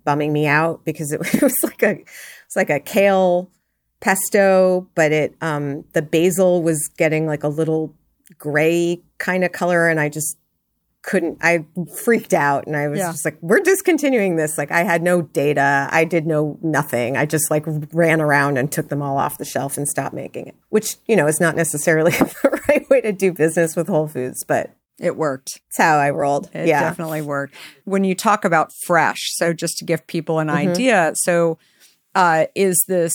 bumming 0.06 0.32
me 0.32 0.46
out 0.48 0.86
because 0.86 1.12
it, 1.12 1.20
was 1.42 1.56
like 1.64 1.84
a 1.84 2.00
it's 2.46 2.56
like 2.56 2.70
a 2.70 2.80
kale 2.80 3.50
pesto, 4.00 4.88
but 4.96 5.12
it 5.12 5.36
um 5.42 5.84
the 5.94 6.02
basil 6.02 6.62
was 6.62 6.88
getting 6.98 7.26
like 7.26 7.44
a 7.44 7.48
little 7.48 7.94
gray 8.38 9.02
kind 9.18 9.44
of 9.44 9.52
color, 9.52 9.90
and 9.90 10.00
I 10.00 10.10
just 10.10 10.38
couldn't 11.04 11.38
I 11.42 11.66
freaked 12.04 12.34
out 12.34 12.66
and 12.66 12.76
I 12.76 12.88
was 12.88 13.00
Yeah. 13.00 13.12
just 13.12 13.26
like 13.26 13.38
we're 13.42 13.60
discontinuing 13.60 14.38
this 14.38 14.58
like 14.58 14.72
I 14.72 14.84
had 14.84 15.04
no 15.04 15.22
data 15.22 15.88
I 15.92 16.06
did 16.06 16.26
no 16.26 16.58
nothing 16.62 17.18
I 17.18 17.26
just 17.26 17.52
like 17.52 17.66
ran 17.92 18.22
around 18.22 18.58
and 18.58 18.72
took 18.72 18.88
them 18.90 19.02
all 19.02 19.18
off 19.18 19.38
the 19.38 19.46
shelf 19.46 19.78
and 19.78 19.88
stopped 19.88 20.16
making 20.16 20.48
it 20.48 20.56
which 20.70 20.96
you 21.06 21.16
know 21.16 21.28
is 21.28 21.40
not 21.42 21.56
necessarily 21.56 22.12
the 22.44 22.62
right 22.70 22.90
way 22.90 23.02
to 23.02 23.12
do 23.12 23.34
business 23.34 23.76
with 23.76 23.88
Whole 23.88 24.08
Foods 24.08 24.44
but 24.48 24.72
It 25.00 25.18
worked. 25.18 25.60
it's 25.68 25.78
how 25.78 25.98
I 25.98 26.10
rolled 26.10 26.50
It 26.54 26.68
yeah 26.68 26.80
definitely 26.82 27.22
worked. 27.22 27.54
When 27.84 28.04
you 28.06 28.16
talk 28.16 28.46
about 28.46 28.72
fresh, 28.86 29.20
so 29.36 29.52
just 29.54 29.78
to 29.80 29.86
give 29.86 30.08
people 30.08 30.40
an 30.40 30.48
Mm-hmm. 30.48 30.70
idea, 30.72 31.12
so 31.16 31.58
uh, 32.16 32.46
is 32.56 32.82
this 32.88 33.14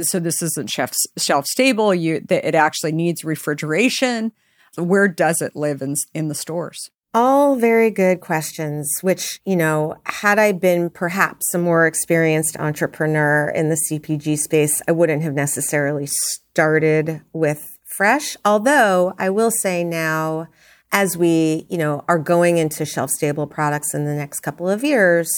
so 0.00 0.18
this 0.20 0.42
isn't 0.42 0.68
chef 0.68 0.92
shelf 1.16 1.46
stable? 1.46 1.94
You 1.94 2.20
that 2.28 2.46
it 2.46 2.54
actually 2.54 2.92
needs 2.92 3.24
refrigeration. 3.24 4.32
Where 4.76 5.08
does 5.08 5.40
it 5.40 5.56
live 5.56 5.80
in 5.80 5.94
in 6.12 6.28
the 6.28 6.34
stores? 6.34 6.90
All 7.18 7.56
very 7.56 7.90
good 7.90 8.20
questions, 8.20 8.92
which, 9.00 9.40
you 9.46 9.56
know, 9.56 9.96
had 10.04 10.38
I 10.38 10.52
been 10.52 10.90
perhaps 10.90 11.54
a 11.54 11.58
more 11.58 11.86
experienced 11.86 12.58
entrepreneur 12.58 13.48
in 13.48 13.70
the 13.70 13.80
CPG 13.90 14.36
space, 14.36 14.82
I 14.86 14.92
wouldn't 14.92 15.22
have 15.22 15.32
necessarily 15.32 16.06
started 16.06 17.22
with 17.32 17.78
fresh. 17.96 18.36
Although 18.44 19.14
I 19.18 19.30
will 19.30 19.50
say 19.50 19.82
now, 19.82 20.48
as 20.92 21.16
we, 21.16 21.64
you 21.70 21.78
know, 21.78 22.04
are 22.06 22.18
going 22.18 22.58
into 22.58 22.84
shelf 22.84 23.08
stable 23.08 23.46
products 23.46 23.94
in 23.94 24.04
the 24.04 24.14
next 24.14 24.40
couple 24.40 24.68
of 24.68 24.84
years, 24.84 25.30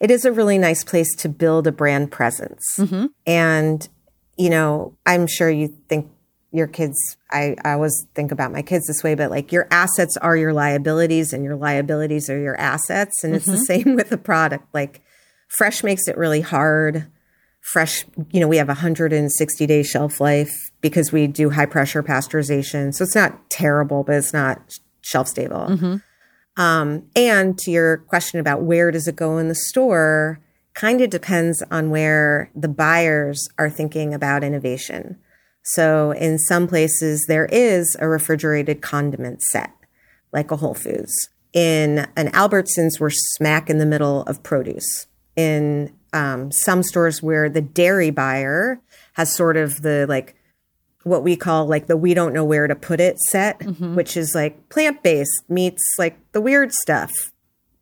it 0.00 0.10
is 0.10 0.24
a 0.24 0.32
really 0.32 0.58
nice 0.58 0.82
place 0.82 1.14
to 1.18 1.28
build 1.28 1.68
a 1.68 1.72
brand 1.72 2.10
presence. 2.10 2.64
Mm-hmm. 2.78 3.06
And, 3.28 3.88
you 4.36 4.50
know, 4.50 4.96
I'm 5.06 5.28
sure 5.28 5.48
you 5.48 5.68
think 5.88 6.10
your 6.52 6.66
kids, 6.66 7.16
I, 7.30 7.56
I 7.64 7.72
always 7.72 8.06
think 8.14 8.30
about 8.30 8.52
my 8.52 8.62
kids 8.62 8.86
this 8.86 9.02
way, 9.02 9.14
but 9.14 9.30
like 9.30 9.52
your 9.52 9.66
assets 9.70 10.16
are 10.18 10.36
your 10.36 10.52
liabilities 10.52 11.32
and 11.32 11.42
your 11.42 11.56
liabilities 11.56 12.28
are 12.28 12.38
your 12.38 12.58
assets. 12.60 13.24
And 13.24 13.34
it's 13.34 13.46
the 13.46 13.58
same 13.58 13.94
with 13.96 14.10
the 14.10 14.18
product. 14.18 14.66
Like 14.74 15.00
fresh 15.48 15.82
makes 15.82 16.06
it 16.08 16.16
really 16.16 16.42
hard. 16.42 17.06
Fresh, 17.60 18.04
you 18.30 18.40
know, 18.40 18.48
we 18.48 18.58
have 18.58 18.68
a 18.68 18.74
160 18.74 19.66
day 19.66 19.82
shelf 19.82 20.20
life 20.20 20.52
because 20.80 21.10
we 21.10 21.26
do 21.26 21.50
high 21.50 21.66
pressure 21.66 22.02
pasteurization. 22.02 22.92
So 22.92 23.04
it's 23.04 23.14
not 23.14 23.48
terrible, 23.48 24.02
but 24.02 24.16
it's 24.16 24.32
not 24.32 24.60
shelf 25.00 25.28
stable. 25.28 25.66
Um, 26.56 27.04
and 27.16 27.56
to 27.58 27.70
your 27.70 27.98
question 27.98 28.40
about 28.40 28.62
where 28.62 28.90
does 28.90 29.08
it 29.08 29.16
go 29.16 29.38
in 29.38 29.48
the 29.48 29.54
store, 29.54 30.38
kind 30.74 31.00
of 31.00 31.10
depends 31.10 31.62
on 31.70 31.90
where 31.90 32.50
the 32.54 32.68
buyers 32.68 33.48
are 33.58 33.70
thinking 33.70 34.12
about 34.12 34.44
innovation. 34.44 35.18
So 35.62 36.10
in 36.12 36.38
some 36.38 36.66
places, 36.66 37.24
there 37.28 37.46
is 37.46 37.96
a 38.00 38.08
refrigerated 38.08 38.82
condiment 38.82 39.42
set, 39.42 39.72
like 40.32 40.50
a 40.50 40.56
Whole 40.56 40.74
Foods. 40.74 41.12
In 41.52 42.08
an 42.16 42.28
Albertsons, 42.28 42.98
we're 42.98 43.10
smack 43.10 43.70
in 43.70 43.78
the 43.78 43.86
middle 43.86 44.22
of 44.22 44.42
produce. 44.42 45.06
In 45.36 45.94
um, 46.12 46.50
some 46.50 46.82
stores 46.82 47.22
where 47.22 47.48
the 47.48 47.60
dairy 47.60 48.10
buyer 48.10 48.80
has 49.14 49.34
sort 49.34 49.56
of 49.56 49.82
the 49.82 50.06
like 50.08 50.34
what 51.04 51.22
we 51.22 51.36
call 51.36 51.66
like 51.66 51.86
the 51.86 51.96
we 51.96 52.14
don't 52.14 52.32
know 52.32 52.44
where 52.44 52.66
to 52.66 52.74
put 52.74 53.00
it 53.00 53.18
set, 53.18 53.62
which 53.80 54.16
is 54.16 54.32
like 54.34 54.68
plant 54.68 55.02
based 55.02 55.48
meets 55.48 55.82
like 55.98 56.18
the 56.32 56.40
weird 56.40 56.72
stuff 56.72 57.32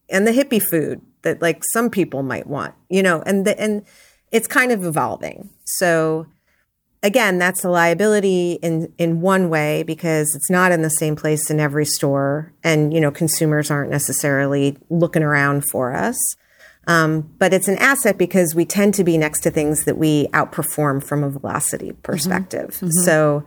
and 0.09 0.27
the 0.27 0.33
hippie 0.33 0.63
food 0.63 1.01
that 1.23 1.43
like 1.43 1.63
some 1.73 1.91
people 1.91 2.23
might 2.23 2.47
want, 2.47 2.75
you 2.89 3.03
know, 3.03 3.23
and 3.27 3.47
the, 3.47 3.61
and 3.61 3.85
it's 4.33 4.47
kind 4.47 4.73
of 4.73 4.85
evolving. 4.85 5.51
So 5.65 6.27
again, 7.03 7.39
that's 7.39 7.65
a 7.65 7.71
liability 7.71 8.59
in 8.63 8.93
in 8.99 9.21
one 9.21 9.49
way 9.49 9.83
because 9.83 10.35
it's 10.35 10.51
not 10.51 10.73
in 10.73 10.83
the 10.83 10.91
same 10.91 11.17
place 11.17 11.51
in 11.51 11.61
every 11.61 11.85
store, 11.85 12.53
and 12.63 12.93
you 12.93 13.01
know, 13.01 13.11
consumers 13.11 13.71
aren't 13.71 13.91
necessarily 13.91 14.77
looking 14.89 15.23
around 15.23 15.65
for 15.71 15.95
us. 15.95 16.19
Um, 16.87 17.33
but 17.39 17.53
it's 17.53 17.69
an 17.69 17.79
asset 17.79 18.19
because 18.19 18.55
we 18.55 18.65
tend 18.65 18.95
to 18.95 19.05
be 19.05 19.19
next 19.19 19.41
to 19.41 19.51
things 19.51 19.85
that 19.85 19.99
we 19.99 20.27
outperform 20.29 21.05
from 21.05 21.23
a 21.23 21.31
velocity 21.31 21.93
perspective. 21.93 22.83
So 23.05 23.45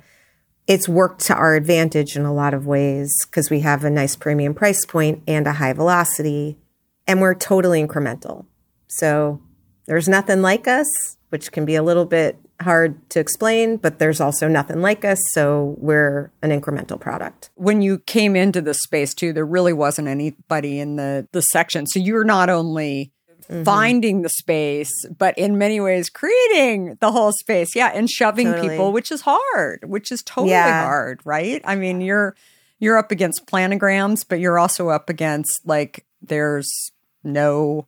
it's 0.68 0.88
worked 0.88 1.26
to 1.26 1.36
our 1.36 1.56
advantage 1.56 2.16
in 2.16 2.24
a 2.24 2.34
lot 2.34 2.54
of 2.54 2.66
ways 2.66 3.12
because 3.26 3.50
we 3.50 3.62
have 3.62 3.84
a 3.84 3.90
nice 3.90 4.16
premium 4.16 4.54
price 4.54 4.86
point 4.86 5.24
and 5.28 5.46
a 5.48 5.54
high 5.54 5.74
velocity, 5.74 6.58
and 7.08 7.20
we're 7.20 7.36
totally 7.36 7.86
incremental. 7.86 8.46
So 8.88 9.42
there's 9.88 10.08
nothing 10.08 10.42
like 10.42 10.68
us, 10.68 11.18
which 11.30 11.52
can 11.52 11.66
be 11.66 11.76
a 11.76 11.84
little 11.84 12.06
bit 12.06 12.38
hard 12.64 13.10
to 13.12 13.20
explain, 13.20 13.78
but 13.78 14.00
there's 14.00 14.20
also 14.20 14.48
nothing 14.48 14.82
like 14.82 15.06
us. 15.06 15.20
So 15.32 15.76
we're 15.78 16.32
an 16.42 16.50
incremental 16.50 17.00
product. 17.00 17.50
When 17.56 17.82
you 17.82 18.00
came 18.00 18.36
into 18.36 18.62
the 18.62 18.74
space 18.74 19.14
too, 19.14 19.32
there 19.34 19.46
really 19.46 19.74
wasn't 19.74 20.08
anybody 20.08 20.80
in 20.80 20.96
the 20.96 21.28
the 21.32 21.42
section. 21.42 21.86
So 21.88 22.00
you're 22.00 22.24
not 22.26 22.50
only 22.50 23.12
Mm-hmm. 23.50 23.64
finding 23.66 24.22
the 24.22 24.30
space, 24.30 24.90
but 25.18 25.38
in 25.38 25.58
many 25.58 25.82
ways 25.82 26.10
creating 26.10 26.98
the 27.02 27.12
whole 27.12 27.34
space. 27.34 27.76
Yeah, 27.76 27.92
and 27.94 28.10
shoving 28.10 28.48
Totally. 28.48 28.70
people, 28.70 28.94
which 28.94 29.12
is 29.12 29.20
hard, 29.20 29.84
which 29.86 30.14
is 30.14 30.24
totally 30.24 30.52
Yeah. 30.52 30.86
hard, 30.86 31.20
right? 31.26 31.62
I 31.66 31.76
mean, 31.76 32.00
you're 32.00 32.36
you're 32.80 32.98
up 32.98 33.12
against 33.12 33.46
planograms, 33.46 34.24
but 34.26 34.40
you're 34.40 34.58
also 34.58 34.88
up 34.88 35.10
against 35.10 35.60
like 35.66 36.06
there's 36.22 36.70
no 37.22 37.86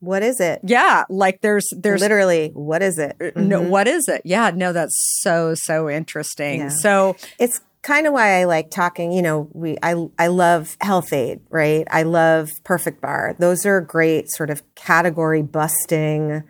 What 0.00 0.22
is 0.22 0.38
it? 0.40 0.60
yeah, 0.62 1.04
like 1.08 1.40
there's 1.40 1.68
there's 1.76 2.00
Literally, 2.00 2.50
what 2.54 2.82
is 2.82 2.98
it? 2.98 3.16
no 3.36 3.60
Mhm. 3.60 3.68
what 3.68 3.88
is 3.88 4.06
it? 4.08 4.22
Yeah, 4.24 4.50
no, 4.54 4.72
that's 4.72 4.94
so 5.22 5.54
so 5.56 5.88
interesting. 5.90 6.60
Yeah. 6.60 6.68
So 6.68 7.16
it's 7.38 7.60
kind 7.82 8.06
of 8.06 8.12
why 8.12 8.40
I 8.40 8.44
like 8.44 8.70
talking. 8.70 9.12
You 9.12 9.22
know, 9.22 9.48
we 9.52 9.76
I 9.82 9.94
I 10.18 10.26
love 10.28 10.76
Health-Ade, 10.80 11.40
right? 11.50 11.86
I 11.90 12.02
love 12.04 12.50
Perfect 12.64 13.00
Bar. 13.00 13.34
Those 13.38 13.66
are 13.66 13.80
great 13.80 14.30
sort 14.30 14.50
of 14.50 14.62
category 14.74 15.42
busting, 15.42 16.42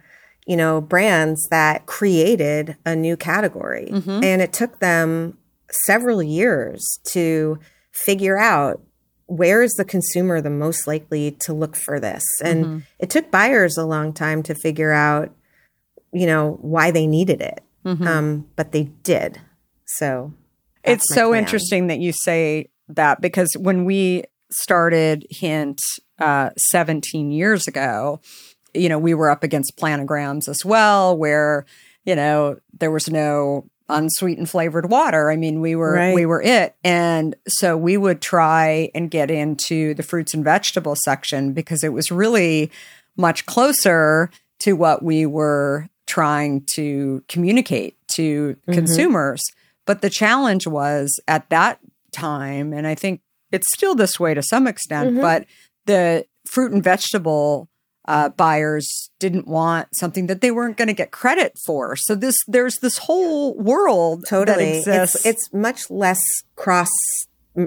you 0.46 0.56
know, 0.56 0.80
brands 0.80 1.46
that 1.50 1.86
created 1.86 2.76
a 2.84 2.94
new 2.96 3.16
category, 3.16 3.88
and 3.90 4.42
it 4.42 4.52
took 4.52 4.80
them 4.80 5.38
several 5.86 6.22
years 6.22 6.98
to 7.12 7.58
figure 7.92 8.38
out 8.38 8.80
where 9.28 9.62
is 9.62 9.72
the 9.74 9.84
consumer 9.84 10.40
the 10.40 10.50
most 10.50 10.86
likely 10.86 11.30
to 11.40 11.52
look 11.52 11.76
for 11.76 12.00
this? 12.00 12.24
And 12.42 12.82
it 12.98 13.10
took 13.10 13.30
buyers 13.30 13.78
a 13.78 13.84
long 13.84 14.12
time 14.12 14.42
to 14.44 14.54
figure 14.54 14.92
out 14.92 15.32
you 16.12 16.26
know 16.26 16.58
why 16.60 16.90
they 16.90 17.06
needed 17.06 17.40
it 17.40 17.62
um, 17.84 18.46
but 18.56 18.72
they 18.72 18.84
did. 19.02 19.40
So 19.86 20.32
it's 20.84 21.04
so 21.14 21.30
plan. 21.30 21.42
interesting 21.42 21.86
that 21.88 21.98
you 21.98 22.12
say 22.12 22.70
that 22.88 23.20
because 23.20 23.48
when 23.58 23.84
we 23.84 24.24
started 24.50 25.26
Hint 25.30 25.80
uh, 26.18 26.50
17 26.56 27.30
years 27.30 27.68
ago, 27.68 28.20
you 28.74 28.88
know, 28.88 28.98
we 28.98 29.14
were 29.14 29.30
up 29.30 29.42
against 29.42 29.76
planograms 29.78 30.48
as 30.48 30.64
well, 30.64 31.16
where, 31.16 31.64
you 32.04 32.14
know, 32.14 32.58
there 32.78 32.90
was 32.90 33.08
no 33.08 33.68
unsweetened 33.88 34.50
flavored 34.50 34.90
water. 34.90 35.30
I 35.30 35.36
mean, 35.36 35.60
we 35.60 35.74
were 35.74 35.94
Right. 35.94 36.14
we 36.14 36.26
were 36.26 36.42
it. 36.42 36.74
And 36.84 37.34
so 37.46 37.76
we 37.76 37.96
would 37.96 38.20
try 38.20 38.90
and 38.94 39.10
get 39.10 39.30
into 39.30 39.94
the 39.94 40.02
fruits 40.02 40.34
and 40.34 40.44
vegetable 40.44 40.96
section 41.04 41.52
because 41.52 41.82
it 41.82 41.92
was 41.92 42.10
really 42.10 42.70
much 43.16 43.46
closer 43.46 44.30
to 44.60 44.74
what 44.74 45.02
we 45.02 45.26
were 45.26 45.88
trying 46.06 46.64
to 46.74 47.22
communicate 47.28 47.96
to 48.08 48.54
mm-hmm. 48.54 48.72
consumers. 48.72 49.42
But 49.86 50.02
the 50.02 50.10
challenge 50.10 50.66
was 50.66 51.18
at 51.26 51.48
that 51.50 51.80
time, 52.12 52.72
and 52.72 52.86
I 52.86 52.94
think 52.94 53.20
it's 53.52 53.72
still 53.74 53.94
this 53.94 54.20
way 54.20 54.34
to 54.34 54.42
some 54.42 54.66
extent, 54.66 55.12
mm-hmm. 55.12 55.20
but 55.20 55.46
the 55.86 56.26
fruit 56.46 56.72
and 56.72 56.82
vegetable 56.82 57.68
uh, 58.08 58.30
buyers 58.30 59.10
didn't 59.20 59.46
want 59.46 59.88
something 59.94 60.26
that 60.26 60.40
they 60.40 60.50
weren't 60.50 60.76
going 60.76 60.88
to 60.88 60.94
get 60.94 61.12
credit 61.12 61.52
for. 61.64 61.94
So 61.94 62.14
this 62.14 62.36
there's 62.48 62.78
this 62.78 62.98
whole 62.98 63.54
world 63.54 64.22
that 64.22 64.28
totally 64.28 64.78
exists. 64.78 65.14
it's 65.14 65.26
it's 65.26 65.52
much 65.52 65.90
less 65.90 66.20
cross 66.56 66.88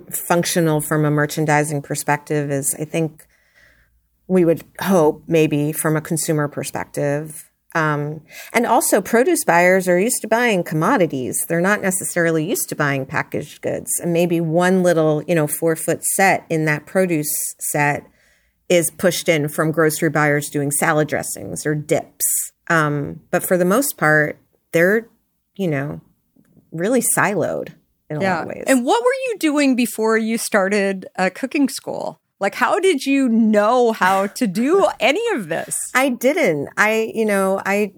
functional 0.09 0.81
from 0.81 1.05
a 1.05 1.11
merchandising 1.11 1.81
perspective 1.81 2.49
as 2.49 2.73
i 2.79 2.85
think 2.85 3.27
we 4.27 4.45
would 4.45 4.63
hope 4.81 5.23
maybe 5.27 5.71
from 5.71 5.97
a 5.97 6.01
consumer 6.01 6.47
perspective 6.47 7.47
um, 7.73 8.19
and 8.51 8.65
also 8.65 8.99
produce 8.99 9.45
buyers 9.45 9.87
are 9.87 9.99
used 9.99 10.21
to 10.21 10.27
buying 10.27 10.63
commodities 10.63 11.45
they're 11.47 11.61
not 11.61 11.81
necessarily 11.81 12.47
used 12.47 12.69
to 12.69 12.75
buying 12.75 13.05
packaged 13.05 13.61
goods 13.61 13.91
and 14.01 14.13
maybe 14.13 14.39
one 14.39 14.83
little 14.83 15.23
you 15.27 15.35
know 15.35 15.47
four 15.47 15.75
foot 15.75 16.03
set 16.03 16.45
in 16.49 16.65
that 16.65 16.85
produce 16.85 17.33
set 17.59 18.05
is 18.71 18.89
pushed 18.97 19.29
in 19.29 19.47
from 19.47 19.71
grocery 19.71 20.09
buyers 20.09 20.49
doing 20.49 20.71
salad 20.71 21.07
dressings 21.07 21.65
or 21.65 21.75
dips 21.75 22.25
um, 22.69 23.19
but 23.29 23.43
for 23.43 23.57
the 23.57 23.65
most 23.65 23.97
part 23.97 24.39
they're 24.71 25.07
you 25.55 25.67
know 25.67 26.01
really 26.71 27.03
siloed 27.15 27.73
in 28.11 28.17
a 28.17 28.19
lot 28.19 28.41
of 28.43 28.47
ways. 28.49 28.63
And 28.67 28.85
what 28.85 29.01
were 29.01 29.13
you 29.27 29.37
doing 29.39 29.75
before 29.75 30.17
you 30.17 30.37
started 30.37 31.07
uh, 31.17 31.29
cooking 31.33 31.69
school? 31.69 32.19
Like, 32.39 32.55
how 32.55 32.79
did 32.79 33.05
you 33.05 33.29
know 33.29 33.91
how 33.91 34.27
to 34.27 34.47
do 34.47 34.87
any 34.99 35.25
of 35.33 35.47
this? 35.49 35.77
I 35.95 36.09
didn't. 36.09 36.69
I, 36.77 37.11
you 37.13 37.25
know, 37.25 37.61
I, 37.65 37.93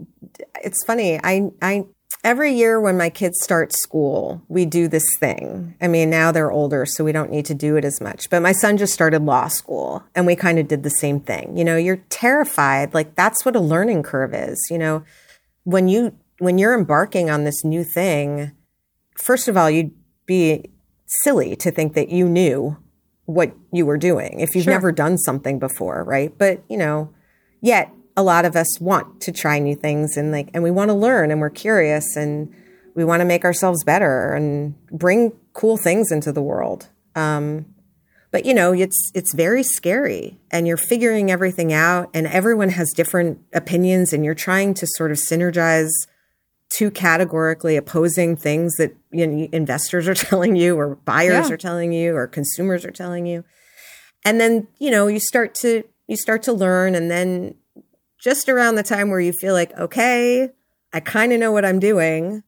it's 0.64 0.84
funny. 0.86 1.20
I, 1.24 1.50
I, 1.62 1.86
every 2.24 2.54
year 2.54 2.80
when 2.80 2.98
my 2.98 3.10
kids 3.10 3.40
start 3.42 3.74
school, 3.74 4.42
we 4.48 4.66
do 4.66 4.88
this 4.88 5.04
thing. 5.20 5.76
I 5.82 5.88
mean, 5.88 6.10
now 6.10 6.32
they're 6.32 6.52
older, 6.52 6.86
so 6.86 7.04
we 7.04 7.12
don't 7.12 7.32
need 7.32 7.46
to 7.48 7.54
do 7.54 7.76
it 7.76 7.84
as 7.86 8.00
much. 8.00 8.30
But 8.30 8.42
my 8.42 8.54
son 8.54 8.78
just 8.78 8.94
started 8.94 9.24
law 9.24 9.48
school 9.50 10.04
and 10.16 10.26
we 10.26 10.36
kind 10.36 10.58
of 10.60 10.68
did 10.68 10.84
the 10.84 10.90
same 10.90 11.20
thing. 11.20 11.58
You 11.58 11.66
know, 11.66 11.76
you're 11.76 12.04
terrified. 12.10 12.94
Like, 12.94 13.16
that's 13.16 13.44
what 13.46 13.56
a 13.56 13.60
learning 13.60 14.04
curve 14.04 14.34
is. 14.34 14.58
You 14.72 14.78
know, 14.78 15.04
when 15.64 15.88
you, 15.88 16.16
when 16.40 16.58
you're 16.58 16.78
embarking 16.78 17.30
on 17.30 17.44
this 17.44 17.64
new 17.64 17.84
thing, 17.84 18.52
first 19.18 19.48
of 19.48 19.58
all, 19.58 19.70
you'd 19.70 19.92
be 20.26 20.70
silly 21.06 21.56
to 21.58 21.72
think 21.72 21.94
that 21.94 22.10
you 22.10 22.28
knew 22.30 22.78
what 23.26 23.54
you 23.72 23.86
were 23.86 23.98
doing 23.98 24.40
if 24.40 24.56
you've 24.56 24.66
Sure. 24.66 24.74
never 24.74 24.92
done 24.92 25.18
something 25.18 25.60
before, 25.60 26.04
right? 26.04 26.34
But, 26.38 26.64
you 26.70 26.78
know, 26.78 27.14
yet 27.62 27.92
a 28.16 28.24
lot 28.24 28.46
of 28.46 28.56
us 28.56 28.80
want 28.80 29.22
to 29.22 29.32
try 29.32 29.60
new 29.60 29.76
things 29.76 30.18
and 30.18 30.32
like, 30.32 30.50
and 30.54 30.64
we 30.64 30.72
want 30.72 30.90
to 30.90 30.94
learn 30.94 31.32
and 31.32 31.42
we're 31.42 31.50
curious 31.50 32.16
and 32.16 32.54
we 32.96 33.04
want 33.04 33.22
to 33.22 33.26
make 33.26 33.44
ourselves 33.44 33.84
better 33.84 34.34
and 34.34 34.76
bring 34.92 35.32
cool 35.54 35.78
things 35.78 36.12
into 36.12 36.32
the 36.32 36.42
world. 36.42 36.90
Um, 37.16 37.66
but 38.32 38.46
you 38.46 38.54
know, 38.56 38.74
it's 38.74 39.12
it's 39.14 39.34
very 39.36 39.62
scary, 39.62 40.40
and 40.50 40.68
you're 40.68 40.76
figuring 40.76 41.30
everything 41.30 41.72
out, 41.72 42.10
and 42.16 42.26
everyone 42.26 42.70
has 42.70 42.92
different 42.92 43.40
opinions, 43.54 44.12
and 44.12 44.26
you're 44.26 44.34
trying 44.34 44.74
to 44.74 44.88
sort 44.88 45.12
of 45.12 45.18
synergize 45.20 45.92
two 46.70 46.90
categorically 46.90 47.76
opposing 47.76 48.36
things 48.36 48.74
that 48.78 48.96
you 49.12 49.28
know, 49.28 49.48
investors 49.52 50.08
are 50.08 50.16
telling 50.30 50.56
you, 50.56 50.76
or 50.76 50.96
buyers 50.96 51.48
Yeah. 51.48 51.54
are 51.54 51.58
telling 51.58 51.94
you, 51.94 52.16
or 52.16 52.26
consumers 52.26 52.84
are 52.86 52.92
telling 52.92 53.28
you, 53.28 53.44
and 54.26 54.42
then 54.42 54.68
you 54.80 54.90
know 54.90 55.06
you 55.06 55.20
start 55.20 55.54
to 55.62 55.84
you 56.08 56.18
start 56.18 56.42
to 56.44 56.54
learn, 56.54 56.96
and 56.96 57.12
then 57.12 57.54
just 58.24 58.48
around 58.48 58.76
the 58.76 58.84
time 58.84 59.10
where 59.10 59.20
you 59.20 59.34
feel 59.34 59.54
like, 59.54 59.78
okay, 59.78 60.50
I 60.94 61.00
kind 61.02 61.34
of 61.34 61.40
know 61.40 61.52
what 61.52 61.66
I'm 61.66 61.80
doing. 61.80 62.44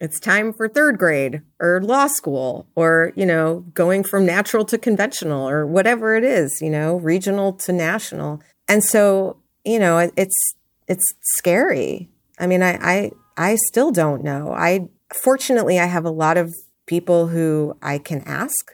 It's 0.00 0.18
time 0.18 0.52
for 0.52 0.68
third 0.68 0.98
grade 0.98 1.42
or 1.60 1.80
law 1.82 2.06
school 2.06 2.66
or, 2.74 3.12
you 3.14 3.26
know, 3.26 3.60
going 3.74 4.02
from 4.02 4.24
natural 4.24 4.64
to 4.66 4.78
conventional 4.78 5.48
or 5.48 5.66
whatever 5.66 6.16
it 6.16 6.24
is, 6.24 6.58
you 6.62 6.70
know, 6.70 6.96
regional 6.96 7.52
to 7.52 7.72
national. 7.72 8.40
And 8.66 8.82
so, 8.82 9.36
you 9.64 9.78
know, 9.78 10.10
it's, 10.16 10.54
it's 10.88 11.04
scary. 11.36 12.08
I 12.38 12.46
mean, 12.46 12.62
I, 12.62 12.78
I, 12.80 13.10
I 13.36 13.56
still 13.68 13.92
don't 13.92 14.24
know. 14.24 14.52
I, 14.52 14.88
fortunately, 15.12 15.78
I 15.78 15.86
have 15.86 16.04
a 16.04 16.10
lot 16.10 16.36
of 16.36 16.52
people 16.86 17.28
who 17.28 17.76
I 17.82 17.98
can 17.98 18.22
ask, 18.26 18.72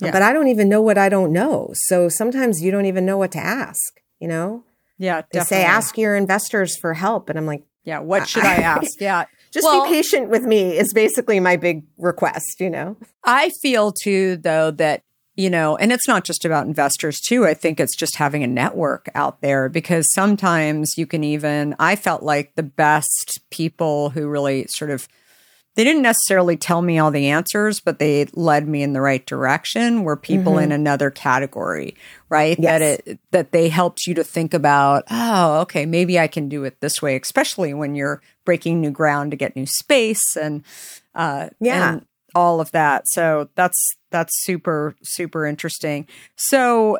Yeah. 0.00 0.12
but 0.12 0.22
I 0.22 0.32
don't 0.32 0.48
even 0.48 0.68
know 0.68 0.80
what 0.80 0.98
I 0.98 1.08
don't 1.08 1.32
know. 1.32 1.70
So 1.74 2.08
sometimes 2.08 2.62
you 2.62 2.70
don't 2.70 2.86
even 2.86 3.04
know 3.04 3.18
what 3.18 3.32
to 3.32 3.38
ask, 3.38 4.00
you 4.20 4.28
know? 4.28 4.64
Yeah, 4.98 5.22
They 5.32 5.40
say, 5.40 5.62
ask 5.64 5.98
your 5.98 6.16
investors 6.16 6.76
for 6.80 6.94
help. 6.94 7.28
And 7.28 7.38
I'm 7.38 7.46
like, 7.46 7.64
Yeah, 7.84 8.00
what 8.00 8.28
should 8.28 8.44
I 8.44 8.54
ask? 8.74 8.90
Yeah. 9.00 9.24
just 9.52 9.64
Well- 9.64 9.84
be 9.84 9.90
patient 9.90 10.28
with 10.28 10.42
me 10.42 10.76
is 10.76 10.92
basically 10.94 11.40
my 11.40 11.56
big 11.56 11.84
request, 11.98 12.60
you 12.60 12.70
know? 12.70 12.96
I 13.24 13.50
feel 13.62 13.92
too, 13.92 14.36
though, 14.38 14.70
that, 14.72 15.02
you 15.36 15.50
know, 15.50 15.76
and 15.76 15.92
it's 15.92 16.08
not 16.08 16.24
just 16.24 16.44
about 16.46 16.66
investors 16.66 17.20
too. 17.20 17.44
I 17.46 17.52
think 17.54 17.78
it's 17.78 17.94
just 17.96 18.16
having 18.16 18.42
a 18.42 18.46
network 18.46 19.08
out 19.14 19.42
there 19.42 19.68
because 19.68 20.06
sometimes 20.14 20.94
you 20.96 21.06
can 21.06 21.22
even, 21.24 21.76
I 21.78 21.94
felt 21.96 22.22
like 22.22 22.54
the 22.54 22.62
best 22.62 23.40
people 23.50 24.10
who 24.10 24.28
really 24.28 24.66
sort 24.70 24.90
of, 24.90 25.06
they 25.76 25.84
didn't 25.84 26.02
necessarily 26.02 26.56
tell 26.56 26.82
me 26.82 26.98
all 26.98 27.10
the 27.10 27.28
answers, 27.28 27.80
but 27.80 27.98
they 27.98 28.24
led 28.32 28.66
me 28.66 28.82
in 28.82 28.92
the 28.94 29.00
right 29.00 29.24
direction 29.24 30.02
were 30.02 30.16
people 30.16 30.58
in 30.58 30.72
another 30.72 31.10
category, 31.10 31.94
right? 32.28 32.60
That 32.60 32.82
it, 32.82 33.18
that 33.30 33.52
they 33.52 33.68
helped 33.68 34.06
you 34.06 34.14
to 34.14 34.24
think 34.24 34.54
about, 34.54 35.04
oh, 35.10 35.60
okay, 35.60 35.86
maybe 35.86 36.18
I 36.18 36.26
can 36.26 36.48
do 36.48 36.64
it 36.64 36.80
this 36.80 37.00
way, 37.00 37.14
especially 37.16 37.72
when 37.74 37.94
you're 37.94 38.20
breaking 38.44 38.80
new 38.80 38.90
ground 38.90 39.30
to 39.30 39.36
get 39.36 39.54
new 39.54 39.66
space 39.66 40.36
and, 40.36 40.64
uh, 41.14 41.50
Yeah. 41.60 41.92
and 41.92 42.06
all 42.34 42.60
of 42.60 42.70
that. 42.72 43.04
So 43.06 43.48
that's 43.54 43.96
that's 44.10 44.32
super 44.44 44.94
super 45.02 45.46
interesting. 45.46 46.06
So 46.36 46.98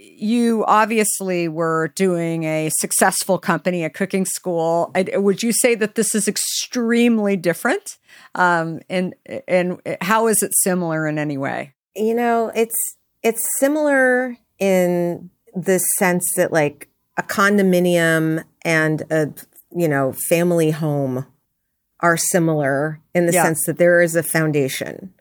you 0.00 0.64
obviously 0.66 1.48
were 1.48 1.88
doing 1.94 2.44
a 2.44 2.70
successful 2.78 3.38
company, 3.38 3.84
a 3.84 3.90
cooking 3.90 4.24
school. 4.24 4.90
I, 4.94 5.16
would 5.16 5.42
you 5.42 5.52
say 5.52 5.74
that 5.76 5.94
this 5.94 6.14
is 6.14 6.28
extremely 6.28 7.36
different? 7.36 7.98
Um, 8.34 8.80
and 8.88 9.14
and 9.46 9.80
how 10.00 10.28
is 10.28 10.42
it 10.42 10.52
similar 10.62 11.06
in 11.06 11.18
any 11.18 11.38
way? 11.38 11.74
You 11.96 12.14
know, 12.14 12.52
it's 12.54 12.96
it's 13.22 13.40
similar 13.58 14.36
in 14.58 15.30
the 15.54 15.78
sense 15.98 16.24
that 16.36 16.52
like 16.52 16.88
a 17.16 17.22
condominium 17.22 18.44
and 18.62 19.02
a 19.10 19.32
you 19.74 19.88
know, 19.88 20.12
family 20.12 20.70
home 20.70 21.26
are 22.00 22.16
similar 22.16 23.00
in 23.14 23.26
the 23.26 23.32
Yeah. 23.32 23.42
sense 23.42 23.64
that 23.66 23.76
there 23.78 24.00
is 24.00 24.16
a 24.16 24.22
foundation. 24.22 25.12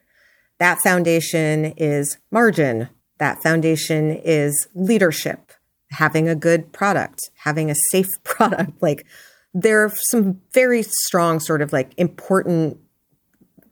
That 0.60 0.80
foundation 0.84 1.74
is 1.78 2.18
margin. 2.32 2.90
That 3.20 3.42
foundation 3.42 4.12
is 4.12 4.68
leadership, 4.76 5.52
having 5.92 6.30
a 6.30 6.36
good 6.36 6.72
product, 6.72 7.30
having 7.44 7.72
a 7.72 7.76
safe 7.92 8.10
product. 8.24 8.82
Like 8.82 9.06
there 9.54 9.84
are 9.84 9.94
some 10.12 10.42
very 10.54 10.84
strong 10.84 11.40
sort 11.40 11.62
of 11.62 11.74
like 11.74 11.94
important 11.98 12.78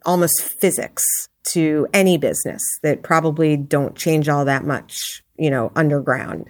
almost 0.05 0.41
physics 0.41 1.03
to 1.51 1.87
any 1.93 2.17
business 2.17 2.61
that 2.83 3.03
probably 3.03 3.55
don't 3.57 3.95
change 3.95 4.29
all 4.29 4.45
that 4.45 4.63
much, 4.63 5.23
you 5.37 5.49
know, 5.49 5.71
underground. 5.75 6.49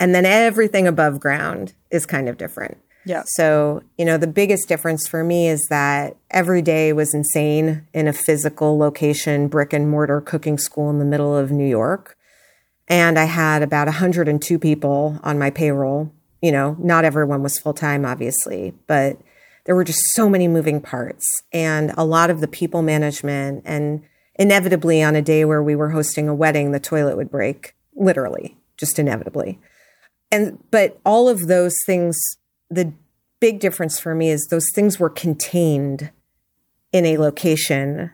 And 0.00 0.14
then 0.14 0.24
everything 0.26 0.86
above 0.86 1.20
ground 1.20 1.74
is 1.90 2.06
kind 2.06 2.28
of 2.28 2.36
different. 2.36 2.78
Yeah. 3.04 3.22
So, 3.24 3.82
you 3.96 4.04
know, 4.04 4.18
the 4.18 4.26
biggest 4.26 4.68
difference 4.68 5.08
for 5.08 5.24
me 5.24 5.48
is 5.48 5.66
that 5.70 6.16
every 6.30 6.60
day 6.60 6.92
was 6.92 7.14
insane 7.14 7.86
in 7.94 8.06
a 8.06 8.12
physical 8.12 8.76
location, 8.76 9.48
brick 9.48 9.72
and 9.72 9.88
mortar 9.88 10.20
cooking 10.20 10.58
school 10.58 10.90
in 10.90 10.98
the 10.98 11.06
middle 11.06 11.34
of 11.34 11.50
New 11.50 11.66
York. 11.66 12.17
And 12.88 13.18
I 13.18 13.24
had 13.24 13.62
about 13.62 13.86
102 13.86 14.58
people 14.58 15.20
on 15.22 15.38
my 15.38 15.50
payroll. 15.50 16.10
You 16.42 16.52
know, 16.52 16.76
not 16.78 17.04
everyone 17.04 17.42
was 17.42 17.58
full 17.58 17.74
time, 17.74 18.04
obviously, 18.04 18.72
but 18.86 19.18
there 19.64 19.74
were 19.74 19.84
just 19.84 20.00
so 20.14 20.28
many 20.28 20.48
moving 20.48 20.80
parts 20.80 21.26
and 21.52 21.92
a 21.96 22.04
lot 22.04 22.30
of 22.30 22.40
the 22.40 22.48
people 22.48 22.80
management. 22.80 23.62
And 23.66 24.02
inevitably, 24.36 25.02
on 25.02 25.14
a 25.14 25.22
day 25.22 25.44
where 25.44 25.62
we 25.62 25.76
were 25.76 25.90
hosting 25.90 26.28
a 26.28 26.34
wedding, 26.34 26.72
the 26.72 26.80
toilet 26.80 27.16
would 27.16 27.30
break, 27.30 27.74
literally, 27.94 28.56
just 28.78 28.98
inevitably. 28.98 29.58
And, 30.30 30.58
but 30.70 30.98
all 31.04 31.28
of 31.28 31.48
those 31.48 31.74
things, 31.84 32.18
the 32.70 32.92
big 33.40 33.60
difference 33.60 33.98
for 33.98 34.14
me 34.14 34.30
is 34.30 34.46
those 34.46 34.68
things 34.74 34.98
were 34.98 35.10
contained 35.10 36.10
in 36.92 37.04
a 37.04 37.18
location 37.18 38.12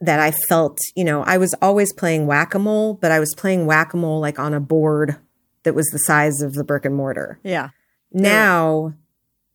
that 0.00 0.20
I 0.20 0.32
felt, 0.48 0.78
you 0.94 1.04
know, 1.04 1.22
I 1.22 1.38
was 1.38 1.54
always 1.62 1.92
playing 1.92 2.26
whack 2.26 2.54
a 2.54 2.58
mole, 2.58 2.94
but 2.94 3.10
I 3.10 3.18
was 3.18 3.34
playing 3.36 3.66
whack 3.66 3.94
a 3.94 3.96
mole 3.96 4.20
like 4.20 4.38
on 4.38 4.52
a 4.54 4.60
board 4.60 5.16
that 5.62 5.74
was 5.74 5.86
the 5.86 5.98
size 5.98 6.42
of 6.42 6.54
the 6.54 6.64
brick 6.64 6.84
and 6.84 6.94
mortar. 6.94 7.40
Yeah. 7.42 7.70
Now 8.12 8.94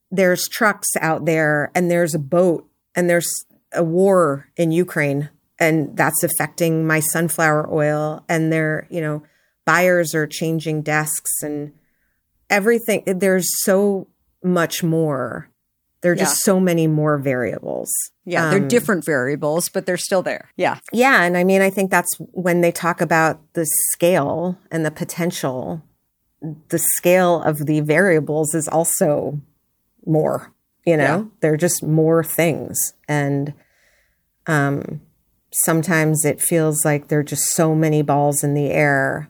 there's 0.10 0.48
trucks 0.48 0.90
out 1.00 1.26
there 1.26 1.72
and 1.74 1.90
there's 1.90 2.14
a 2.14 2.20
boat 2.20 2.68
and 2.96 3.10
there's 3.10 3.30
a 3.74 3.84
war 3.84 4.50
in 4.58 4.72
Ukraine 4.72 5.30
and 5.60 5.96
that's 5.96 6.24
affecting 6.24 6.86
my 6.86 7.00
sunflower 7.00 7.72
oil 7.72 8.24
and 8.28 8.52
they're, 8.52 8.88
you 8.90 9.00
know, 9.00 9.24
buyers 9.66 10.16
are 10.16 10.28
changing 10.28 10.82
desks 10.82 11.44
and 11.44 11.74
everything. 12.50 13.04
There's 13.06 13.48
so 13.64 14.08
much 14.44 14.84
more. 14.84 15.51
There 16.02 16.12
are 16.12 16.16
Yeah. 16.16 16.24
just 16.24 16.42
so 16.44 16.60
many 16.60 16.88
more 16.88 17.18
variables. 17.18 17.92
Yeah. 18.26 18.50
they're 18.50 18.60
Um, 18.62 18.68
different 18.68 19.06
variables, 19.06 19.70
but 19.70 19.86
they're 19.86 19.98
still 19.98 20.22
there. 20.24 20.50
Yeah. 20.58 20.80
Yeah. 20.92 21.22
And 21.24 21.38
I 21.38 21.44
mean, 21.44 21.62
I 21.62 21.70
think 21.70 21.92
that's 21.92 22.10
when 22.32 22.62
they 22.62 22.72
talk 22.72 23.02
about 23.02 23.40
the 23.54 23.66
scale 23.92 24.58
and 24.72 24.86
the 24.86 24.92
potential, 24.92 25.82
the 26.70 26.80
scale 26.98 27.42
of 27.44 27.66
the 27.66 27.82
variables 27.82 28.54
is 28.56 28.68
also 28.68 29.40
more, 30.06 30.52
you 30.86 30.98
know, 30.98 31.04
Yeah. 31.04 31.24
they're 31.42 31.58
just 31.58 31.84
more 31.84 32.24
things. 32.24 32.94
And 33.08 33.54
um, 34.48 35.02
sometimes 35.52 36.26
it 36.26 36.42
feels 36.42 36.84
like 36.84 37.08
there 37.10 37.20
are 37.20 37.24
just 37.24 37.54
so 37.54 37.76
many 37.76 38.02
balls 38.02 38.44
in 38.44 38.54
the 38.56 38.72
air 38.72 39.30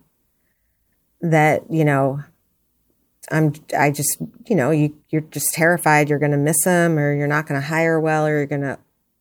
that, 1.21 1.69
you 1.69 1.83
know, 1.85 2.23
I'm, 3.31 3.53
I 3.77 3.91
just, 3.91 4.17
you 4.47 4.55
know, 4.55 4.71
you, 4.71 4.93
you're 5.09 5.21
just 5.21 5.53
terrified 5.53 6.09
you're 6.09 6.19
going 6.19 6.31
to 6.31 6.37
miss 6.37 6.63
them 6.63 6.99
or 6.99 7.13
you're 7.13 7.27
not 7.27 7.47
going 7.47 7.59
to 7.59 7.65
hire 7.65 7.99
well 7.99 8.25
or 8.27 8.37
you're 8.37 8.45
going 8.45 8.61
to 8.61 8.77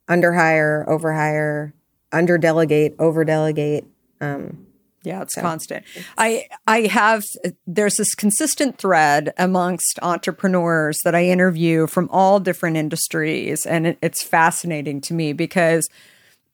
underhire, 0.08 0.86
overhire, 0.88 1.72
underdelegate, 2.12 2.96
overdelegate. 2.96 3.84
Um, 4.20 4.66
Yeah, 5.02 5.22
it's 5.22 5.34
So, 5.34 5.40
constant. 5.40 5.84
I 6.18 6.46
I 6.66 6.82
have 6.88 7.22
there's 7.66 7.96
this 7.96 8.14
consistent 8.14 8.76
thread 8.78 9.32
amongst 9.38 9.98
entrepreneurs 10.02 10.98
that 11.04 11.14
I 11.14 11.24
interview 11.24 11.86
from 11.86 12.08
all 12.10 12.40
different 12.40 12.76
industries 12.76 13.64
and 13.64 13.86
it, 13.86 13.98
it's 14.02 14.22
fascinating 14.22 15.00
to 15.02 15.14
me 15.14 15.32
because 15.32 15.88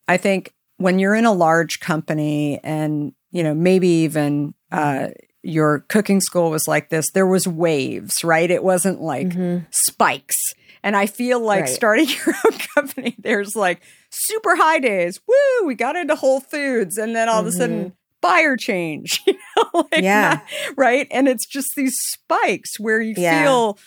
I 0.07 0.17
think 0.19 0.53
when 0.77 0.99
you're 0.99 1.15
in 1.17 1.25
a 1.25 1.33
large 1.33 1.81
company 1.81 2.61
and 2.63 3.13
you 3.33 3.43
know 3.43 3.55
maybe 3.55 3.89
even 3.89 4.55
uh 4.71 5.09
your 5.47 5.81
cooking 5.89 6.21
school 6.21 6.51
was 6.51 6.67
like 6.67 6.89
this 6.91 7.11
there 7.13 7.27
was 7.27 7.47
waves 7.47 8.13
right 8.25 8.51
it 8.51 8.63
wasn't 8.65 9.01
like 9.01 9.29
mm-hmm. 9.29 9.65
spikes 9.71 10.37
and 10.83 10.97
i 10.97 11.07
feel 11.07 11.41
like 11.41 11.63
Right. 11.63 11.69
starting 11.69 12.09
your 12.27 12.35
own 12.45 12.59
company 12.75 13.15
there's 13.19 13.55
like 13.57 13.81
super 14.11 14.57
high 14.57 14.79
days 14.79 15.21
woo 15.27 15.67
we 15.67 15.75
got 15.75 15.97
into 15.97 16.17
whole 16.17 16.41
foods 16.41 16.97
and 16.99 17.15
then 17.15 17.29
all 17.29 17.41
of 17.41 17.47
a 17.47 17.53
sudden 17.53 17.79
mm-hmm. 17.79 17.95
buyer 18.21 18.57
change 18.57 19.23
you 19.27 19.35
know 19.57 19.87
like 19.93 20.03
Yeah. 20.03 20.41
not- 20.41 20.77
right 20.77 21.07
and 21.11 21.29
it's 21.29 21.47
just 21.47 21.69
these 21.77 21.95
spikes 22.13 22.79
where 22.81 23.01
you 23.01 23.15
Yeah. 23.17 23.43
feel 23.45 23.79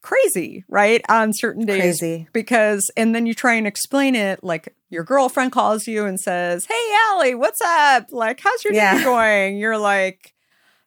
crazy 0.00 0.64
right 0.68 1.02
on 1.08 1.32
certain 1.34 1.66
days 1.66 1.98
Crazy. 2.00 2.28
because 2.32 2.88
and 2.96 3.14
then 3.14 3.26
you 3.26 3.34
try 3.34 3.54
and 3.54 3.66
explain 3.66 4.14
it 4.14 4.44
like 4.44 4.74
your 4.90 5.02
girlfriend 5.02 5.50
calls 5.52 5.86
you 5.88 6.06
and 6.06 6.18
says 6.20 6.64
hey 6.66 6.92
Allie 7.08 7.34
what's 7.34 7.60
up 7.60 8.06
like 8.12 8.40
how's 8.40 8.64
your 8.64 8.72
day 8.72 9.00
going 9.04 9.58
you're 9.58 9.76
like 9.76 10.34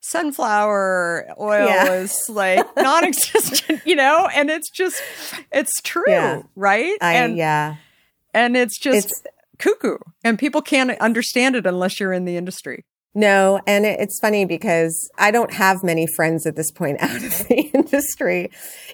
sunflower 0.02 1.28
oil 1.40 1.68
Yeah. 1.68 1.94
is 1.94 2.16
like 2.30 2.66
non-existent 2.78 3.82
you 3.86 3.96
know 3.96 4.28
and 4.34 4.50
it's 4.50 4.70
just 4.70 5.02
it's 5.52 5.82
true 5.84 6.04
Yeah. 6.08 6.42
right 6.56 6.98
I, 7.02 7.14
and 7.14 7.38
yeah. 7.38 7.76
and 8.34 8.56
it's 8.58 8.78
just 8.80 9.06
It's- 9.08 9.34
cuckoo 9.60 9.98
and 10.24 10.40
people 10.40 10.62
can't 10.62 10.92
understand 11.00 11.56
it 11.56 11.66
unless 11.68 12.00
you're 12.00 12.14
in 12.14 12.26
the 12.26 12.36
industry 12.36 12.84
No, 13.14 13.60
and 13.68 13.86
it- 13.86 14.00
it's 14.00 14.20
funny 14.20 14.46
because 14.46 14.96
I 15.20 15.30
don't 15.32 15.54
have 15.54 15.84
many 15.84 16.08
friends 16.16 16.48
at 16.48 16.56
this 16.56 16.72
point 16.72 16.98
out 17.02 17.22
of 17.24 17.48
the 17.50 17.70
industry. 17.74 18.50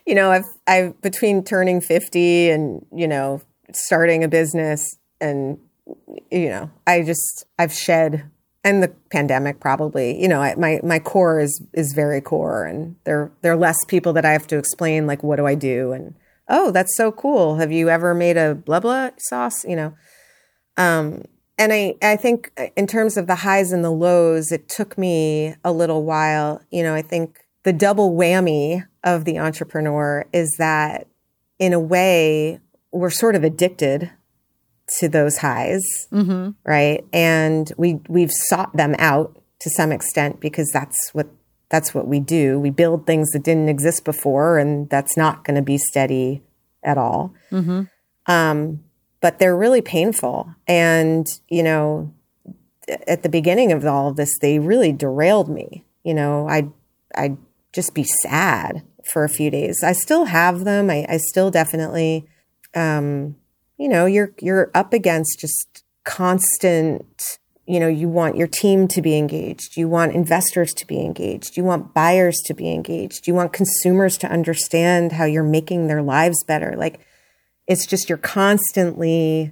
You 0.07 0.15
know, 0.15 0.31
I've 0.31 0.49
I've 0.65 0.99
between 1.01 1.43
turning 1.43 1.79
50 1.81 2.49
and, 2.49 2.83
you 2.91 3.07
know, 3.07 3.41
starting 3.73 4.23
a 4.23 4.27
business 4.27 4.81
and 5.21 5.59
you 6.31 6.49
know, 6.49 6.71
I 6.87 7.03
just 7.03 7.45
I've 7.59 7.71
shed 7.71 8.23
and 8.67 8.83
the 8.83 8.89
pandemic 9.11 9.59
probably, 9.61 10.21
you 10.21 10.27
know, 10.27 10.39
my 10.57 10.79
my 10.83 10.99
core 10.99 11.39
is 11.39 11.61
is 11.73 11.93
very 11.93 12.19
core 12.19 12.65
and 12.65 12.95
there 13.05 13.31
there 13.41 13.53
are 13.53 13.57
less 13.57 13.77
people 13.87 14.11
that 14.13 14.25
I 14.25 14.31
have 14.31 14.47
to 14.47 14.57
explain 14.57 15.07
like 15.07 15.23
what 15.23 15.37
do 15.37 15.45
I 15.45 15.55
do 15.55 15.93
and 15.93 16.13
oh, 16.49 16.71
that's 16.71 16.95
so 16.97 17.11
cool. 17.11 17.55
Have 17.57 17.71
you 17.71 17.89
ever 17.89 18.13
made 18.13 18.35
a 18.35 18.55
blah 18.55 18.81
blah 18.81 19.11
sauce, 19.17 19.63
you 19.63 19.75
know? 19.75 19.93
Um, 20.75 21.23
and 21.57 21.73
I, 21.73 21.95
I 22.01 22.17
think 22.17 22.51
in 22.75 22.87
terms 22.87 23.17
of 23.17 23.25
the 23.25 23.35
highs 23.35 23.71
and 23.71 23.83
the 23.83 23.91
lows, 23.91 24.51
it 24.51 24.69
took 24.69 24.97
me 24.97 25.55
a 25.63 25.71
little 25.71 26.03
while. 26.03 26.61
You 26.69 26.83
know, 26.83 26.93
I 26.93 27.01
think 27.01 27.39
the 27.63 27.73
double 27.73 28.15
whammy 28.15 28.85
of 29.03 29.25
the 29.25 29.39
entrepreneur 29.39 30.25
is 30.33 30.55
that 30.59 31.07
in 31.57 31.73
a 31.73 31.79
way, 31.79 32.59
we're 32.91 33.09
sort 33.09 33.35
of 33.35 33.43
addicted 33.43 34.11
to 34.99 35.09
those 35.09 35.37
highs, 35.37 35.83
mm-hmm. 36.11 36.51
right? 36.63 37.05
And 37.11 37.71
we, 37.77 37.99
we've 38.07 38.31
sought 38.31 38.75
them 38.75 38.95
out 38.99 39.41
to 39.59 39.69
some 39.69 39.91
extent 39.91 40.39
because 40.39 40.69
that's 40.73 41.09
what, 41.13 41.27
that's 41.69 41.93
what 41.93 42.07
we 42.07 42.19
do. 42.19 42.59
We 42.59 42.69
build 42.69 43.05
things 43.05 43.31
that 43.31 43.43
didn't 43.43 43.69
exist 43.69 44.05
before 44.05 44.57
and 44.57 44.89
that's 44.89 45.17
not 45.17 45.43
going 45.43 45.55
to 45.55 45.61
be 45.61 45.77
steady 45.77 46.41
at 46.83 46.97
all. 46.97 47.33
Mm-hmm. 47.51 47.83
Um, 48.27 48.83
but 49.19 49.39
they're 49.39 49.57
really 49.57 49.81
painful. 49.81 50.53
And, 50.67 51.27
you 51.49 51.63
know, 51.63 52.13
at 53.07 53.23
the 53.23 53.29
beginning 53.29 53.71
of 53.71 53.85
all 53.85 54.09
of 54.09 54.15
this, 54.15 54.37
they 54.39 54.59
really 54.59 54.93
derailed 54.93 55.49
me. 55.49 55.83
You 56.03 56.13
know, 56.13 56.47
I'd, 56.47 56.71
I'd 57.15 57.37
just 57.73 57.93
be 57.93 58.03
sad 58.03 58.83
for 59.03 59.23
a 59.23 59.29
few 59.29 59.49
days. 59.49 59.83
I 59.83 59.91
still 59.91 60.25
have 60.25 60.63
them. 60.63 60.89
I, 60.89 61.05
I 61.09 61.17
still 61.17 61.51
definitely, 61.51 62.27
um, 62.73 63.35
you 63.77 63.87
know, 63.87 64.05
you're, 64.05 64.33
you're 64.39 64.71
up 64.73 64.93
against 64.93 65.39
just 65.39 65.83
constant, 66.03 67.37
you 67.65 67.79
know, 67.79 67.87
you 67.87 68.09
want 68.09 68.37
your 68.37 68.47
team 68.47 68.87
to 68.89 69.01
be 69.01 69.17
engaged. 69.17 69.77
You 69.77 69.87
want 69.87 70.13
investors 70.13 70.73
to 70.75 70.87
be 70.87 70.99
engaged. 71.01 71.57
You 71.57 71.63
want 71.63 71.93
buyers 71.93 72.37
to 72.45 72.53
be 72.53 72.71
engaged. 72.71 73.27
You 73.27 73.33
want 73.33 73.53
consumers 73.53 74.17
to 74.19 74.31
understand 74.31 75.11
how 75.13 75.25
you're 75.25 75.43
making 75.43 75.87
their 75.87 76.01
lives 76.01 76.43
better. 76.45 76.75
Like, 76.77 76.99
it's 77.67 77.85
just 77.85 78.07
you're 78.09 78.17
constantly 78.17 79.51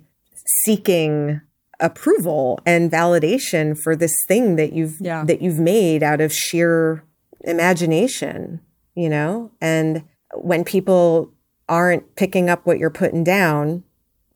seeking 0.63 1.41
approval 1.81 2.59
and 2.65 2.89
validation 2.89 3.77
for 3.77 3.95
this 3.95 4.15
thing 4.29 4.55
that 4.55 4.71
you've 4.71 4.95
Yeah. 5.01 5.25
that 5.25 5.41
you've 5.41 5.59
made 5.59 6.01
out 6.03 6.21
of 6.21 6.31
sheer 6.31 7.03
imagination, 7.41 8.61
you 8.95 9.09
know? 9.09 9.51
And 9.59 10.03
when 10.33 10.63
people 10.63 11.33
aren't 11.67 12.15
picking 12.15 12.49
up 12.49 12.65
what 12.65 12.77
you're 12.79 12.89
putting 12.89 13.23
down 13.23 13.83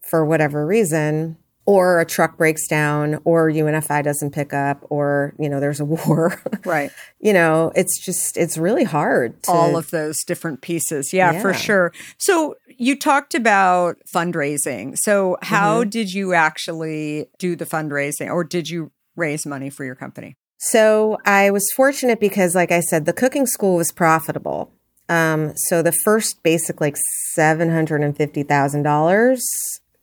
for 0.10 0.26
whatever 0.26 0.66
reason, 0.66 1.38
or 1.66 2.00
a 2.00 2.06
truck 2.06 2.36
breaks 2.38 2.68
down, 2.68 3.20
or 3.26 3.50
UNFI 3.52 4.04
doesn't 4.04 4.32
pick 4.32 4.54
up, 4.54 4.84
or, 4.90 5.36
you 5.38 5.48
know, 5.50 5.60
there's 5.60 5.80
a 5.80 5.86
war, 5.94 6.42
right 6.66 6.92
you 7.20 7.32
know, 7.34 7.72
it's 7.76 8.04
just, 8.04 8.38
it's 8.38 8.58
really 8.58 8.86
hard 8.86 9.44
to. 9.44 9.52
all 9.52 9.76
of 9.78 9.92
those 9.92 10.24
different 10.26 10.62
pieces. 10.62 11.12
Yeah, 11.14 11.40
for 11.42 11.54
sure. 11.54 11.94
So 12.18 12.56
you 12.78 12.98
talked 12.98 13.36
about 13.36 13.98
fundraising. 14.14 14.96
So 14.98 15.38
how 15.42 15.82
Mm-hmm. 15.82 15.90
did 15.90 16.14
you 16.14 16.34
actually 16.34 17.28
do 17.38 17.56
the 17.56 17.66
fundraising 17.66 18.32
or 18.32 18.44
did 18.44 18.70
you 18.70 18.92
raise 19.16 19.46
money 19.46 19.70
for 19.70 19.84
your 19.86 19.96
company? 19.96 20.38
So 20.58 21.18
I 21.26 21.52
was 21.52 21.70
fortunate 21.76 22.20
because, 22.20 22.56
like 22.56 22.72
I 22.72 22.80
said, 22.80 23.06
the 23.06 23.14
cooking 23.14 23.46
school 23.46 23.76
was 23.78 23.92
profitable. 23.92 24.72
Um, 25.08 25.54
so 25.56 25.82
the 25.82 25.92
first 25.92 26.42
basic, 26.44 26.80
like 26.82 26.96
seven 27.34 27.70
hundred 27.72 28.02
and 28.02 28.16
fifty 28.16 28.44
thousand 28.44 28.84
dollars, 28.84 29.42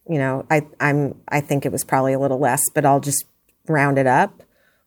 you 0.08 0.18
know, 0.18 0.46
I, 0.50 0.62
I'm, 0.80 1.20
I 1.28 1.40
think 1.40 1.66
it 1.66 1.72
was 1.72 1.84
probably 1.84 2.12
a 2.12 2.18
little 2.18 2.38
less, 2.38 2.62
but 2.74 2.84
I'll 2.84 3.00
just 3.00 3.24
round 3.68 3.98
it 3.98 4.06
up, 4.06 4.42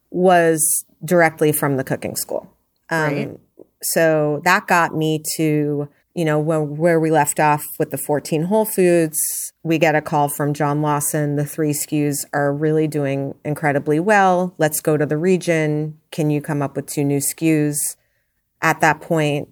was 0.10 0.86
directly 1.04 1.52
from 1.52 1.78
the 1.78 1.84
cooking 1.84 2.16
school. 2.16 2.52
Um, 2.90 3.14
Right. 3.14 3.40
So 3.82 4.42
that 4.44 4.68
got 4.68 4.94
me 4.94 5.24
to, 5.38 5.88
you 6.14 6.26
know, 6.26 6.40
where, 6.40 6.62
where 6.62 7.00
we 7.00 7.12
left 7.12 7.40
off 7.40 7.64
with 7.78 7.92
the 7.92 7.98
14 7.98 8.44
Whole 8.44 8.66
Foods, 8.66 9.18
we 9.64 9.78
get 9.78 9.96
a 9.96 10.02
call 10.02 10.28
from 10.28 10.54
John 10.54 10.82
Lawson. 10.82 11.36
The 11.38 11.46
three 11.46 11.72
SKUs 11.72 12.26
are 12.34 12.54
really 12.54 12.88
doing 12.88 13.36
incredibly 13.46 14.00
well. 14.00 14.54
Let's 14.58 14.82
go 14.82 14.98
to 14.98 15.06
the 15.06 15.18
region. 15.18 15.98
Can 16.12 16.30
you 16.30 16.42
come 16.42 16.62
up 16.62 16.76
with 16.76 16.88
two 16.88 17.06
new 17.06 17.20
SKUs? 17.20 17.78
At 18.62 18.82
that 18.82 19.00
point, 19.00 19.48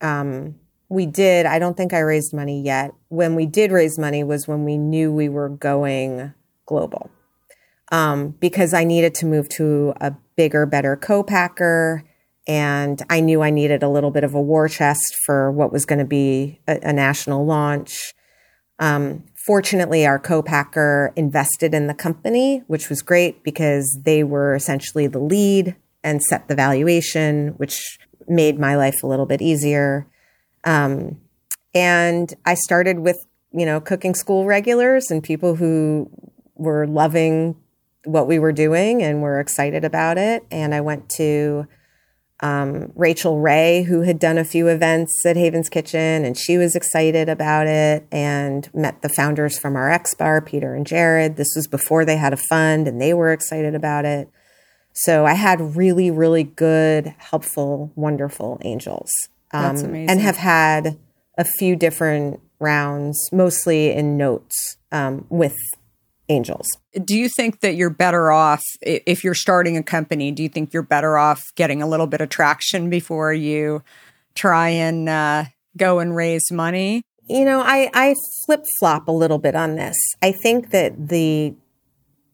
um, 0.00 0.56
we 0.88 1.06
did. 1.06 1.46
I 1.46 1.58
don't 1.58 1.76
think 1.76 1.92
I 1.92 2.00
raised 2.00 2.32
money 2.32 2.62
yet. 2.62 2.92
When 3.08 3.34
we 3.34 3.46
did 3.46 3.72
raise 3.72 3.98
money 3.98 4.24
was 4.24 4.48
when 4.48 4.64
we 4.64 4.78
knew 4.78 5.12
we 5.12 5.28
were 5.28 5.48
going 5.48 6.32
global. 6.66 7.10
Um, 7.90 8.30
because 8.40 8.74
I 8.74 8.84
needed 8.84 9.14
to 9.16 9.26
move 9.26 9.48
to 9.50 9.94
a 10.00 10.12
bigger, 10.36 10.66
better 10.66 10.96
co-packer. 10.96 12.04
And 12.46 13.02
I 13.10 13.20
knew 13.20 13.42
I 13.42 13.50
needed 13.50 13.82
a 13.82 13.88
little 13.88 14.10
bit 14.10 14.24
of 14.24 14.34
a 14.34 14.40
war 14.40 14.68
chest 14.68 15.16
for 15.26 15.50
what 15.50 15.72
was 15.72 15.84
going 15.84 15.98
to 15.98 16.04
be 16.04 16.60
a, 16.66 16.78
a 16.82 16.92
national 16.92 17.44
launch. 17.44 18.14
Um, 18.78 19.24
fortunately, 19.34 20.06
our 20.06 20.18
co-packer 20.18 21.12
invested 21.16 21.74
in 21.74 21.86
the 21.86 21.94
company, 21.94 22.62
which 22.66 22.88
was 22.88 23.02
great 23.02 23.42
because 23.42 23.98
they 24.02 24.22
were 24.22 24.54
essentially 24.54 25.06
the 25.06 25.18
lead 25.18 25.76
and 26.04 26.22
set 26.22 26.48
the 26.48 26.54
valuation, 26.54 27.48
which 27.56 27.98
made 28.28 28.58
my 28.58 28.76
life 28.76 29.02
a 29.02 29.06
little 29.06 29.26
bit 29.26 29.42
easier. 29.42 30.06
Um, 30.64 31.20
and 31.74 32.32
I 32.44 32.54
started 32.54 33.00
with, 33.00 33.18
you 33.52 33.66
know, 33.66 33.80
cooking 33.80 34.14
school 34.14 34.44
regulars 34.44 35.10
and 35.10 35.22
people 35.22 35.54
who 35.54 36.10
were 36.54 36.86
loving 36.86 37.56
what 38.04 38.26
we 38.26 38.38
were 38.38 38.52
doing 38.52 39.02
and 39.02 39.22
were 39.22 39.40
excited 39.40 39.84
about 39.84 40.18
it. 40.18 40.44
And 40.50 40.74
I 40.74 40.80
went 40.80 41.08
to 41.10 41.66
um, 42.40 42.92
Rachael 42.94 43.40
Ray, 43.40 43.82
who 43.82 44.02
had 44.02 44.18
done 44.18 44.38
a 44.38 44.44
few 44.44 44.68
events 44.68 45.24
at 45.26 45.36
Haven's 45.36 45.68
Kitchen, 45.68 46.24
and 46.24 46.36
she 46.36 46.56
was 46.56 46.76
excited 46.76 47.28
about 47.28 47.66
it 47.66 48.06
and 48.12 48.72
met 48.72 49.02
the 49.02 49.08
founders 49.08 49.58
from 49.58 49.74
RXBAR, 49.74 50.46
Peter 50.46 50.74
and 50.74 50.86
Jared. 50.86 51.36
This 51.36 51.52
was 51.56 51.66
before 51.66 52.04
they 52.04 52.16
had 52.16 52.32
a 52.32 52.36
fund 52.36 52.86
and 52.86 53.00
they 53.00 53.12
were 53.12 53.32
excited 53.32 53.74
about 53.74 54.04
it. 54.04 54.28
So 54.92 55.26
I 55.26 55.34
had 55.34 55.76
really, 55.76 56.10
really 56.10 56.44
good, 56.44 57.14
helpful, 57.18 57.92
wonderful 57.94 58.58
angels. 58.62 59.10
That's 59.52 59.82
Um, 59.82 59.90
amazing. 59.90 60.10
And 60.10 60.20
have 60.20 60.36
had 60.36 60.98
a 61.36 61.44
few 61.44 61.76
different 61.76 62.40
rounds, 62.58 63.18
mostly 63.32 63.92
in 63.92 64.16
notes 64.16 64.76
um, 64.92 65.26
with 65.28 65.56
angels. 66.30 66.66
do 67.04 67.16
you 67.16 67.28
think 67.36 67.60
that 67.60 67.74
you're 67.74 67.88
better 67.88 68.30
off 68.30 68.62
if 68.82 69.24
you're 69.24 69.32
starting 69.32 69.78
a 69.78 69.82
company 69.82 70.30
do 70.30 70.42
you 70.42 70.48
think 70.50 70.74
you're 70.74 70.82
better 70.82 71.16
off 71.16 71.40
getting 71.56 71.80
a 71.80 71.86
little 71.86 72.06
bit 72.06 72.20
of 72.20 72.28
traction 72.28 72.90
before 72.90 73.32
you 73.32 73.82
try 74.34 74.68
and 74.68 75.08
uh, 75.08 75.44
go 75.78 76.00
and 76.00 76.14
raise 76.14 76.50
money 76.52 77.00
You 77.28 77.44
know, 77.44 77.60
I, 77.60 77.90
I 77.94 78.14
flip 78.44 78.64
flop 78.78 79.06
a 79.08 79.12
little 79.12 79.38
bit 79.38 79.54
on 79.54 79.76
this. 79.76 79.96
I 80.22 80.32
think 80.32 80.70
that 80.70 81.08
the 81.08 81.54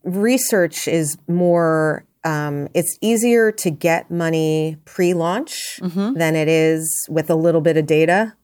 research 0.04 0.86
is 0.86 1.16
more, 1.26 2.04
um, 2.24 2.68
it's 2.74 2.98
easier 3.00 3.52
to 3.52 3.70
get 3.70 4.10
money 4.10 4.76
pre 4.84 5.14
launch 5.14 5.78
than 6.14 6.34
it 6.34 6.48
is 6.48 7.06
with 7.08 7.30
a 7.30 7.34
little 7.34 7.60
bit 7.60 7.76
of 7.76 7.86
data. 7.86 8.34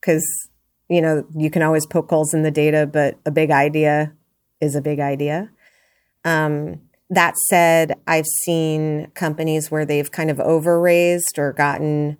Because, 0.00 0.26
you 0.88 1.00
know, 1.00 1.24
you 1.36 1.50
can 1.50 1.62
always 1.62 1.86
poke 1.86 2.10
holes 2.10 2.34
in 2.34 2.42
the 2.42 2.50
data, 2.50 2.86
but 2.86 3.18
a 3.24 3.30
big 3.30 3.50
idea 3.50 4.12
is 4.60 4.74
a 4.74 4.80
big 4.80 5.00
idea. 5.00 5.50
Um, 6.24 6.80
that 7.10 7.36
said, 7.48 7.94
I've 8.06 8.26
seen 8.44 9.10
companies 9.14 9.70
where 9.70 9.86
they've 9.86 10.10
kind 10.10 10.30
of 10.30 10.40
over 10.40 10.80
raised 10.80 11.38
or 11.38 11.52
gotten 11.52 12.18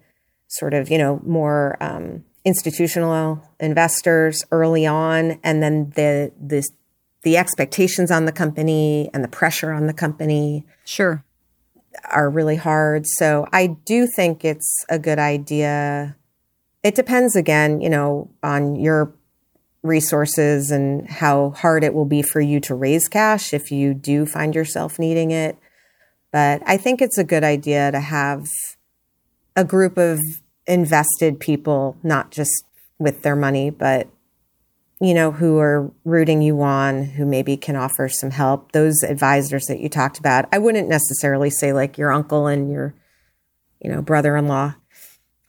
sort 0.49 0.73
of, 0.73 0.91
you 0.91 0.99
know, 0.99 1.21
more 1.27 1.77
um, 1.81 2.25
institutional 2.45 3.43
investors 3.61 4.43
early 4.51 4.87
on, 4.87 5.39
and 5.45 5.63
then 5.63 5.91
the 5.91 6.33
the 6.41 6.67
the 7.23 7.37
expectations 7.37 8.11
on 8.11 8.25
the 8.25 8.33
company 8.33 9.11
and 9.13 9.25
the 9.25 9.29
pressure 9.29 9.73
on 9.73 9.87
the 9.87 9.93
company 9.93 10.65
sure 10.85 11.25
are 12.05 12.31
really 12.31 12.57
hard. 12.57 13.07
So 13.07 13.47
I 13.53 13.67
do 13.67 14.07
think 14.07 14.45
it's 14.45 14.85
a 14.89 14.99
good 14.99 15.19
idea. 15.19 16.17
It 16.83 16.95
depends 16.95 17.35
again, 17.35 17.81
you 17.81 17.91
know, 17.91 18.31
on 18.43 18.77
your 18.77 19.13
resources 19.83 20.71
and 20.71 21.09
how 21.09 21.51
hard 21.51 21.85
it 21.85 21.95
will 21.95 22.05
be 22.05 22.23
for 22.23 22.41
you 22.41 22.61
to 22.61 22.75
raise 22.75 23.09
cash 23.09 23.55
if 23.55 23.71
you 23.71 23.95
do 23.95 24.27
find 24.27 24.55
yourself 24.55 24.99
needing 24.99 25.31
it. 25.31 25.57
But 26.31 26.63
I 26.67 26.77
think 26.77 27.01
it's 27.01 27.19
a 27.19 27.25
good 27.25 27.45
idea 27.45 27.91
to 27.91 28.01
have 28.01 28.47
a 29.57 29.65
group 29.65 29.97
of 29.97 30.21
invested 30.67 31.41
people, 31.41 31.97
not 32.03 32.31
just 32.31 32.65
with 32.99 33.23
their 33.23 33.37
money, 33.37 33.71
but 33.71 34.09
you 35.01 35.15
know, 35.15 35.31
who 35.31 35.59
are 35.59 35.91
rooting 36.05 36.43
you 36.43 36.61
on, 36.61 37.05
who 37.05 37.25
maybe 37.25 37.57
can 37.57 37.77
offer 37.77 38.09
some 38.09 38.31
help. 38.31 38.73
Those 38.73 39.03
advisors 39.03 39.67
that 39.67 39.81
you 39.81 39.89
talked 39.89 40.19
about, 40.19 40.47
I 40.53 40.59
wouldn't 40.59 40.89
necessarily 40.89 41.51
say 41.51 41.73
like 41.73 41.99
your 41.99 42.11
uncle 42.11 42.47
and 42.47 42.71
your, 42.71 42.95
you 43.81 43.91
know, 43.91 44.03
brother 44.03 44.37
in 44.37 44.49
law. 44.49 44.75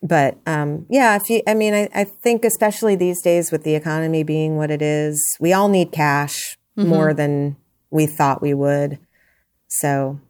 But 0.02 0.38
um, 0.46 0.86
yeah, 0.88 1.16
if 1.16 1.28
you, 1.28 1.42
I 1.46 1.54
mean, 1.54 1.74
I, 1.74 1.88
I 1.94 2.04
think 2.04 2.44
especially 2.44 2.96
these 2.96 3.20
days 3.22 3.50
with 3.52 3.64
the 3.64 3.74
economy 3.74 4.22
being 4.22 4.56
what 4.56 4.70
it 4.70 4.82
is, 4.82 5.20
we 5.40 5.52
all 5.52 5.68
need 5.68 5.92
cash 5.92 6.56
more 6.76 7.12
than 7.12 7.56
we 7.90 8.06
thought 8.06 8.40
we 8.40 8.54
would. 8.54 8.98
So 9.68 10.20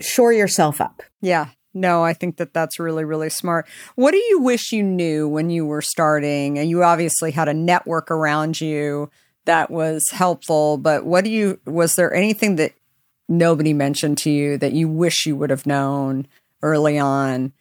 shore 0.00 0.32
yourself 0.32 0.80
up. 0.80 1.02
yeah 1.22 1.48
no 1.74 2.02
i 2.02 2.12
think 2.12 2.36
that 2.36 2.54
that's 2.54 2.78
really 2.78 3.04
really 3.04 3.30
smart. 3.30 3.66
What 3.94 4.12
do 4.12 4.18
you 4.18 4.40
wish 4.40 4.72
you 4.72 4.82
knew 4.82 5.28
when 5.28 5.50
you 5.50 5.66
were 5.66 5.82
starting? 5.82 6.58
And 6.58 6.70
you 6.70 6.82
obviously 6.82 7.32
had 7.32 7.48
a 7.48 7.54
network 7.54 8.10
around 8.10 8.60
you 8.60 9.10
that 9.44 9.70
was 9.70 10.02
helpful 10.10 10.78
but 10.78 11.04
what 11.04 11.24
do 11.24 11.30
you 11.30 11.60
was 11.66 11.94
there 11.94 12.14
anything 12.14 12.56
that 12.56 12.72
nobody 13.28 13.72
mentioned 13.72 14.18
to 14.18 14.30
you 14.30 14.56
that 14.58 14.72
you 14.72 14.88
wish 14.88 15.26
you 15.26 15.36
would 15.36 15.50
have 15.50 15.66
known 15.66 16.26
early 16.62 16.98
on? 16.98 17.52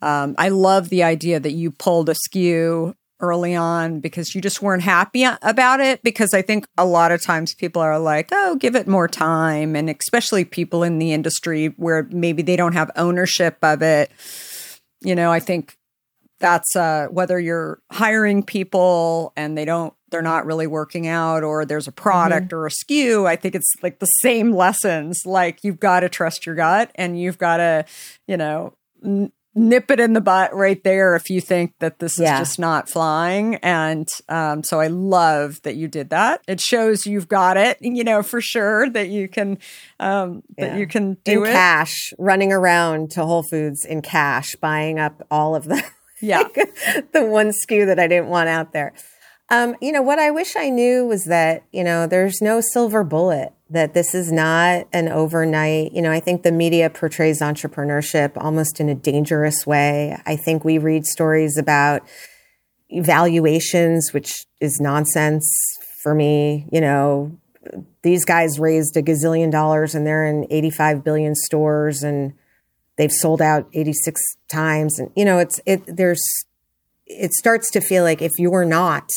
Um, 0.00 0.34
I 0.36 0.48
love 0.48 0.88
the 0.88 1.04
idea 1.04 1.38
that 1.38 1.52
you 1.52 1.70
pulled 1.70 2.08
a 2.08 2.14
SKU 2.14 2.94
early 3.22 3.54
on 3.54 4.00
because 4.00 4.34
you 4.34 4.40
just 4.40 4.60
weren't 4.60 4.82
happy 4.82 5.24
about 5.24 5.80
it. 5.80 6.02
Because 6.02 6.34
I 6.34 6.42
think 6.42 6.66
a 6.76 6.84
lot 6.84 7.12
of 7.12 7.22
times 7.22 7.54
people 7.54 7.80
are 7.80 7.98
like, 7.98 8.28
oh, 8.32 8.56
give 8.56 8.74
it 8.74 8.86
more 8.86 9.08
time. 9.08 9.74
And 9.76 9.88
especially 9.88 10.44
people 10.44 10.82
in 10.82 10.98
the 10.98 11.12
industry 11.12 11.68
where 11.76 12.08
maybe 12.10 12.42
they 12.42 12.56
don't 12.56 12.74
have 12.74 12.90
ownership 12.96 13.56
of 13.62 13.80
it. 13.80 14.10
You 15.00 15.14
know, 15.14 15.30
I 15.32 15.40
think 15.40 15.78
that's 16.40 16.74
uh, 16.76 17.06
whether 17.10 17.38
you're 17.38 17.80
hiring 17.90 18.42
people 18.42 19.32
and 19.36 19.56
they 19.56 19.64
don't, 19.64 19.94
they're 20.10 20.20
not 20.20 20.44
really 20.44 20.66
working 20.66 21.06
out, 21.06 21.42
or 21.42 21.64
there's 21.64 21.88
a 21.88 21.92
product 21.92 22.52
or 22.52 22.66
a 22.66 22.70
SKU 22.70 23.26
I 23.26 23.36
think 23.36 23.54
it's 23.54 23.72
like 23.82 23.98
the 23.98 24.06
same 24.06 24.52
lessons. 24.52 25.22
Like 25.24 25.64
you've 25.64 25.80
got 25.80 26.00
to 26.00 26.10
trust 26.10 26.44
your 26.44 26.54
gut 26.54 26.90
and 26.96 27.18
you've 27.18 27.38
got 27.38 27.56
to, 27.58 27.86
you 28.26 28.36
know, 28.36 28.74
n- 29.02 29.32
nip 29.54 29.90
it 29.90 30.00
in 30.00 30.14
the 30.14 30.20
butt 30.20 30.54
right 30.54 30.82
there 30.82 31.14
if 31.14 31.28
you 31.28 31.40
think 31.40 31.74
that 31.80 31.98
this 31.98 32.18
Yeah. 32.18 32.34
is 32.34 32.48
just 32.48 32.58
not 32.58 32.88
flying. 32.88 33.56
And 33.56 34.08
um, 34.28 34.64
so 34.64 34.80
I 34.80 34.86
love 34.86 35.60
that 35.62 35.76
you 35.76 35.88
did 35.88 36.10
that. 36.10 36.40
It 36.48 36.60
shows 36.60 37.04
you've 37.06 37.28
got 37.28 37.56
it, 37.56 37.76
you 37.80 38.02
know, 38.04 38.22
for 38.22 38.40
sure 38.40 38.88
that 38.90 39.08
you 39.08 39.28
can 39.28 39.58
um, 40.00 40.42
that 40.58 40.78
you 40.78 40.86
can 40.86 41.18
in 41.26 41.34
do 41.34 41.44
it. 41.44 41.52
cash, 41.52 42.12
running 42.18 42.52
around 42.52 43.10
to 43.12 43.24
Whole 43.26 43.42
Foods 43.42 43.84
in 43.84 44.00
cash, 44.02 44.56
buying 44.56 44.98
up 44.98 45.26
all 45.30 45.54
of 45.54 45.64
the 45.64 45.82
Yeah. 46.20 46.44
the 47.12 47.24
one 47.26 47.50
SKU 47.50 47.86
that 47.86 47.98
I 47.98 48.06
didn't 48.06 48.28
want 48.28 48.48
out 48.48 48.72
there. 48.72 48.92
Um, 49.50 49.74
you 49.82 49.92
know, 49.92 50.00
what 50.00 50.18
I 50.18 50.30
wish 50.30 50.56
I 50.56 50.70
knew 50.70 51.04
was 51.04 51.24
that, 51.24 51.64
you 51.72 51.84
know, 51.84 52.06
there's 52.06 52.40
no 52.40 52.62
silver 52.62 53.04
bullet, 53.04 53.52
that 53.72 53.94
this 53.94 54.14
is 54.14 54.30
not 54.30 54.86
an 54.92 55.08
overnight, 55.08 55.92
you 55.92 56.02
know, 56.02 56.10
I 56.10 56.20
think 56.20 56.42
the 56.42 56.52
media 56.52 56.90
portrays 56.90 57.40
entrepreneurship 57.40 58.32
almost 58.36 58.80
in 58.80 58.88
a 58.88 58.94
dangerous 58.94 59.66
way. 59.66 60.16
I 60.26 60.36
think 60.36 60.64
we 60.64 60.78
read 60.78 61.06
stories 61.06 61.56
about 61.56 62.02
valuations, 62.90 64.12
which 64.12 64.46
is 64.60 64.78
nonsense 64.78 65.48
for 66.02 66.14
me, 66.14 66.68
you 66.70 66.80
know, 66.80 67.38
these 68.02 68.24
guys 68.24 68.58
raised 68.58 68.96
a 68.96 69.02
gazillion 69.02 69.50
dollars 69.50 69.94
and 69.94 70.06
they're 70.06 70.26
in 70.26 70.46
85 70.50 71.02
billion 71.02 71.34
stores 71.34 72.02
and 72.02 72.34
they've 72.96 73.12
sold 73.12 73.40
out 73.40 73.68
86 73.72 74.20
times 74.48 74.98
and 74.98 75.10
you 75.14 75.24
know 75.24 75.38
it's 75.38 75.60
it 75.64 75.82
there's 75.86 76.22
it 77.06 77.32
starts 77.32 77.70
to 77.70 77.80
feel 77.80 78.02
like 78.02 78.20
if 78.20 78.32
you're 78.38 78.64
not 78.64 79.08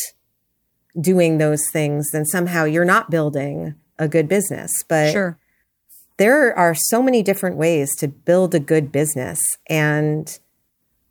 doing 0.99 1.39
those 1.39 1.63
things 1.73 2.11
then 2.11 2.25
somehow 2.25 2.63
you're 2.63 2.85
not 2.85 3.09
building 3.09 3.75
a 3.99 4.07
good 4.07 4.27
business 4.27 4.71
but 4.87 5.11
Sure. 5.11 5.37
there 6.17 6.57
are 6.57 6.75
so 6.75 7.01
many 7.01 7.23
different 7.23 7.57
ways 7.57 7.95
to 7.97 8.07
build 8.07 8.53
a 8.55 8.59
good 8.59 8.91
business 8.91 9.41
and 9.69 10.39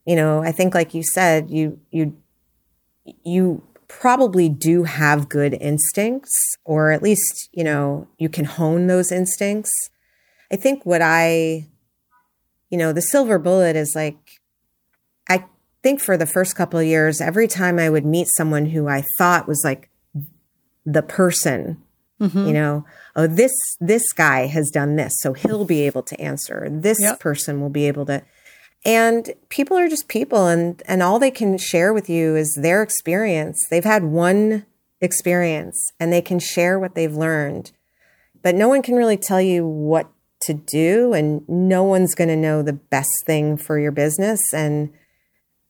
you 0.07 0.17
know 0.17 0.43
i 0.43 0.53
think 0.53 0.75
like 0.75 0.95
you 0.95 1.03
said 1.03 1.51
you 1.51 1.81
you 1.91 2.17
you 3.25 3.63
probably 3.89 4.49
do 4.49 4.85
have 4.85 5.29
good 5.29 5.55
instincts, 5.61 6.35
or 6.65 6.91
at 6.91 7.03
least, 7.03 7.49
you 7.53 7.63
know, 7.63 8.09
you 8.19 8.29
can 8.29 8.45
hone 8.45 8.87
those 8.87 9.13
instincts. 9.13 9.71
I 10.51 10.57
think 10.57 10.85
what 10.85 11.01
I, 11.03 11.67
you 12.71 12.79
know, 12.79 12.93
the 12.93 13.03
silver 13.03 13.39
bullet 13.39 13.77
is 13.77 13.93
like, 13.95 14.41
I 15.29 15.45
think 15.83 16.01
for 16.01 16.17
the 16.17 16.27
first 16.27 16.57
couple 16.57 16.79
of 16.81 16.87
years, 16.87 17.21
every 17.21 17.47
time 17.47 17.79
I 17.79 17.91
would 17.91 18.05
meet 18.05 18.27
someone 18.37 18.67
who 18.67 18.89
I 18.89 19.05
thought 19.19 19.49
was 19.49 19.63
like 19.65 19.91
the 20.85 21.03
person, 21.03 21.83
mm-hmm. 22.29 22.47
you 22.47 22.53
know, 22.53 22.85
oh, 23.17 23.27
this, 23.27 23.53
this 23.81 24.13
guy 24.13 24.47
has 24.47 24.71
done 24.71 24.97
this, 24.97 25.15
so 25.21 25.33
he'll 25.33 25.65
be 25.65 25.83
able 25.83 26.03
to 26.03 26.21
answer. 26.21 26.69
This 26.71 26.99
yep. 27.01 27.21
person 27.21 27.61
will 27.61 27.71
be 27.71 27.87
able 27.87 28.07
to. 28.07 28.23
And 28.85 29.31
people 29.49 29.79
are 29.79 29.89
just 29.89 30.09
people 30.09 30.47
and, 30.47 30.83
and 30.87 31.03
all 31.03 31.19
they 31.19 31.31
can 31.31 31.57
share 31.57 31.95
with 31.95 32.11
you 32.11 32.37
is 32.37 32.59
their 32.61 32.83
experience. 32.83 33.59
They've 33.71 33.83
had 33.85 34.05
one 34.05 34.67
experience 35.01 35.79
and 35.99 36.13
they 36.13 36.21
can 36.21 36.39
share 36.39 36.79
what 36.79 36.95
they've 36.95 37.15
learned. 37.15 37.73
But 38.43 38.55
no 38.55 38.69
one 38.69 38.83
can 38.83 38.95
really 38.95 39.17
tell 39.17 39.41
you 39.41 39.67
what 39.67 40.09
to 40.43 40.53
do 40.53 41.15
and 41.15 41.49
no 41.49 41.83
one's 41.83 42.15
going 42.15 42.29
to 42.29 42.37
know 42.37 42.63
the 42.63 42.75
best 42.75 43.09
thing 43.25 43.57
for 43.57 43.79
your 43.79 43.93
business 43.93 44.41
and 44.53 44.93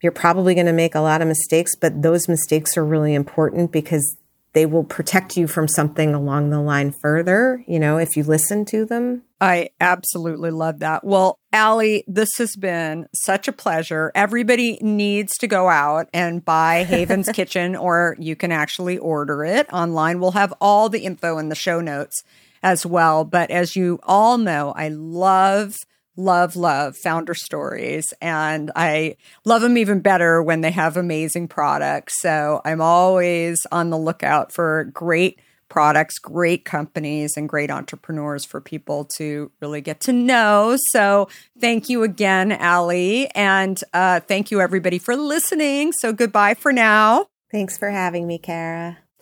you're 0.02 0.12
probably 0.12 0.55
going 0.55 0.66
to 0.66 0.72
make 0.72 0.94
a 0.94 1.00
lot 1.00 1.22
of 1.22 1.28
mistakes, 1.28 1.74
but 1.76 2.02
those 2.02 2.28
mistakes 2.28 2.76
are 2.76 2.84
really 2.84 3.14
important 3.14 3.72
because 3.72 4.18
they 4.55 4.66
will 4.66 4.84
protect 4.84 5.36
you 5.36 5.46
from 5.46 5.68
something 5.68 6.14
along 6.14 6.50
the 6.50 6.61
line 6.61 6.92
further, 6.92 7.62
you 7.66 7.78
know, 7.78 7.98
if 7.98 8.16
you 8.16 8.22
listen 8.22 8.64
to 8.66 8.86
them. 8.86 9.22
I 9.40 9.70
absolutely 9.80 10.52
love 10.52 10.78
that. 10.78 11.05
Well, 11.05 11.38
Allie, 11.52 12.05
this 12.07 12.30
has 12.38 12.57
been 12.57 13.07
such 13.12 13.48
a 13.48 13.52
pleasure. 13.52 14.12
Everybody 14.14 14.78
needs 14.80 15.36
to 15.38 15.48
go 15.48 15.68
out 15.68 16.09
and 16.14 16.44
buy 16.44 16.84
Haven's 16.88 17.28
Kitchen, 17.30 17.74
or 17.74 18.16
you 18.18 18.36
can 18.36 18.52
actually 18.52 18.96
order 18.96 19.44
it 19.44 19.70
online. 19.72 20.20
We'll 20.20 20.30
have 20.30 20.55
all 20.61 20.88
the 20.88 21.05
info 21.05 21.38
in 21.38 21.48
the 21.48 21.57
show 21.57 21.80
notes 21.80 22.22
as 22.62 22.86
well. 22.86 23.24
But 23.24 23.50
as 23.50 23.74
you 23.74 23.98
all 24.05 24.38
know, 24.38 24.72
I 24.76 24.88
love 24.88 25.74
love, 26.17 26.57
love 26.57 26.97
founder 26.97 27.35
stories. 27.35 28.12
And 28.21 28.71
I 28.77 29.17
love 29.45 29.62
them 29.62 29.77
even 29.79 30.01
better 30.01 30.43
when 30.43 30.61
they 30.61 30.71
have 30.71 30.97
amazing 30.97 31.49
products. 31.49 32.21
So 32.21 32.61
I'm 32.65 32.81
always 32.81 33.67
on 33.73 33.91
the 33.91 33.99
lookout 33.99 34.53
for 34.53 34.85
great 34.85 35.41
products, 35.69 36.19
great 36.19 36.65
companies, 36.65 37.37
and 37.37 37.49
great 37.49 37.71
entrepreneurs 37.71 38.45
for 38.45 38.61
people 38.61 39.05
to 39.17 39.51
really 39.61 39.81
get 39.81 40.01
to 40.01 40.12
know. 40.12 40.77
So 40.91 41.29
thank 41.59 41.89
you 41.89 42.03
again, 42.05 42.53
Allie. 42.53 43.29
And 43.35 43.81
uh, 43.93 44.21
thank 44.21 44.51
you, 44.51 44.61
everybody, 44.61 44.99
for 44.99 45.17
listening. 45.17 45.93
So 45.93 46.12
goodbye 46.12 46.55
for 46.55 46.73
now. 46.73 47.27
Thanks 47.51 47.77
for 47.77 47.91
having 47.91 48.27
me, 48.27 48.39
Kara. 48.39 48.99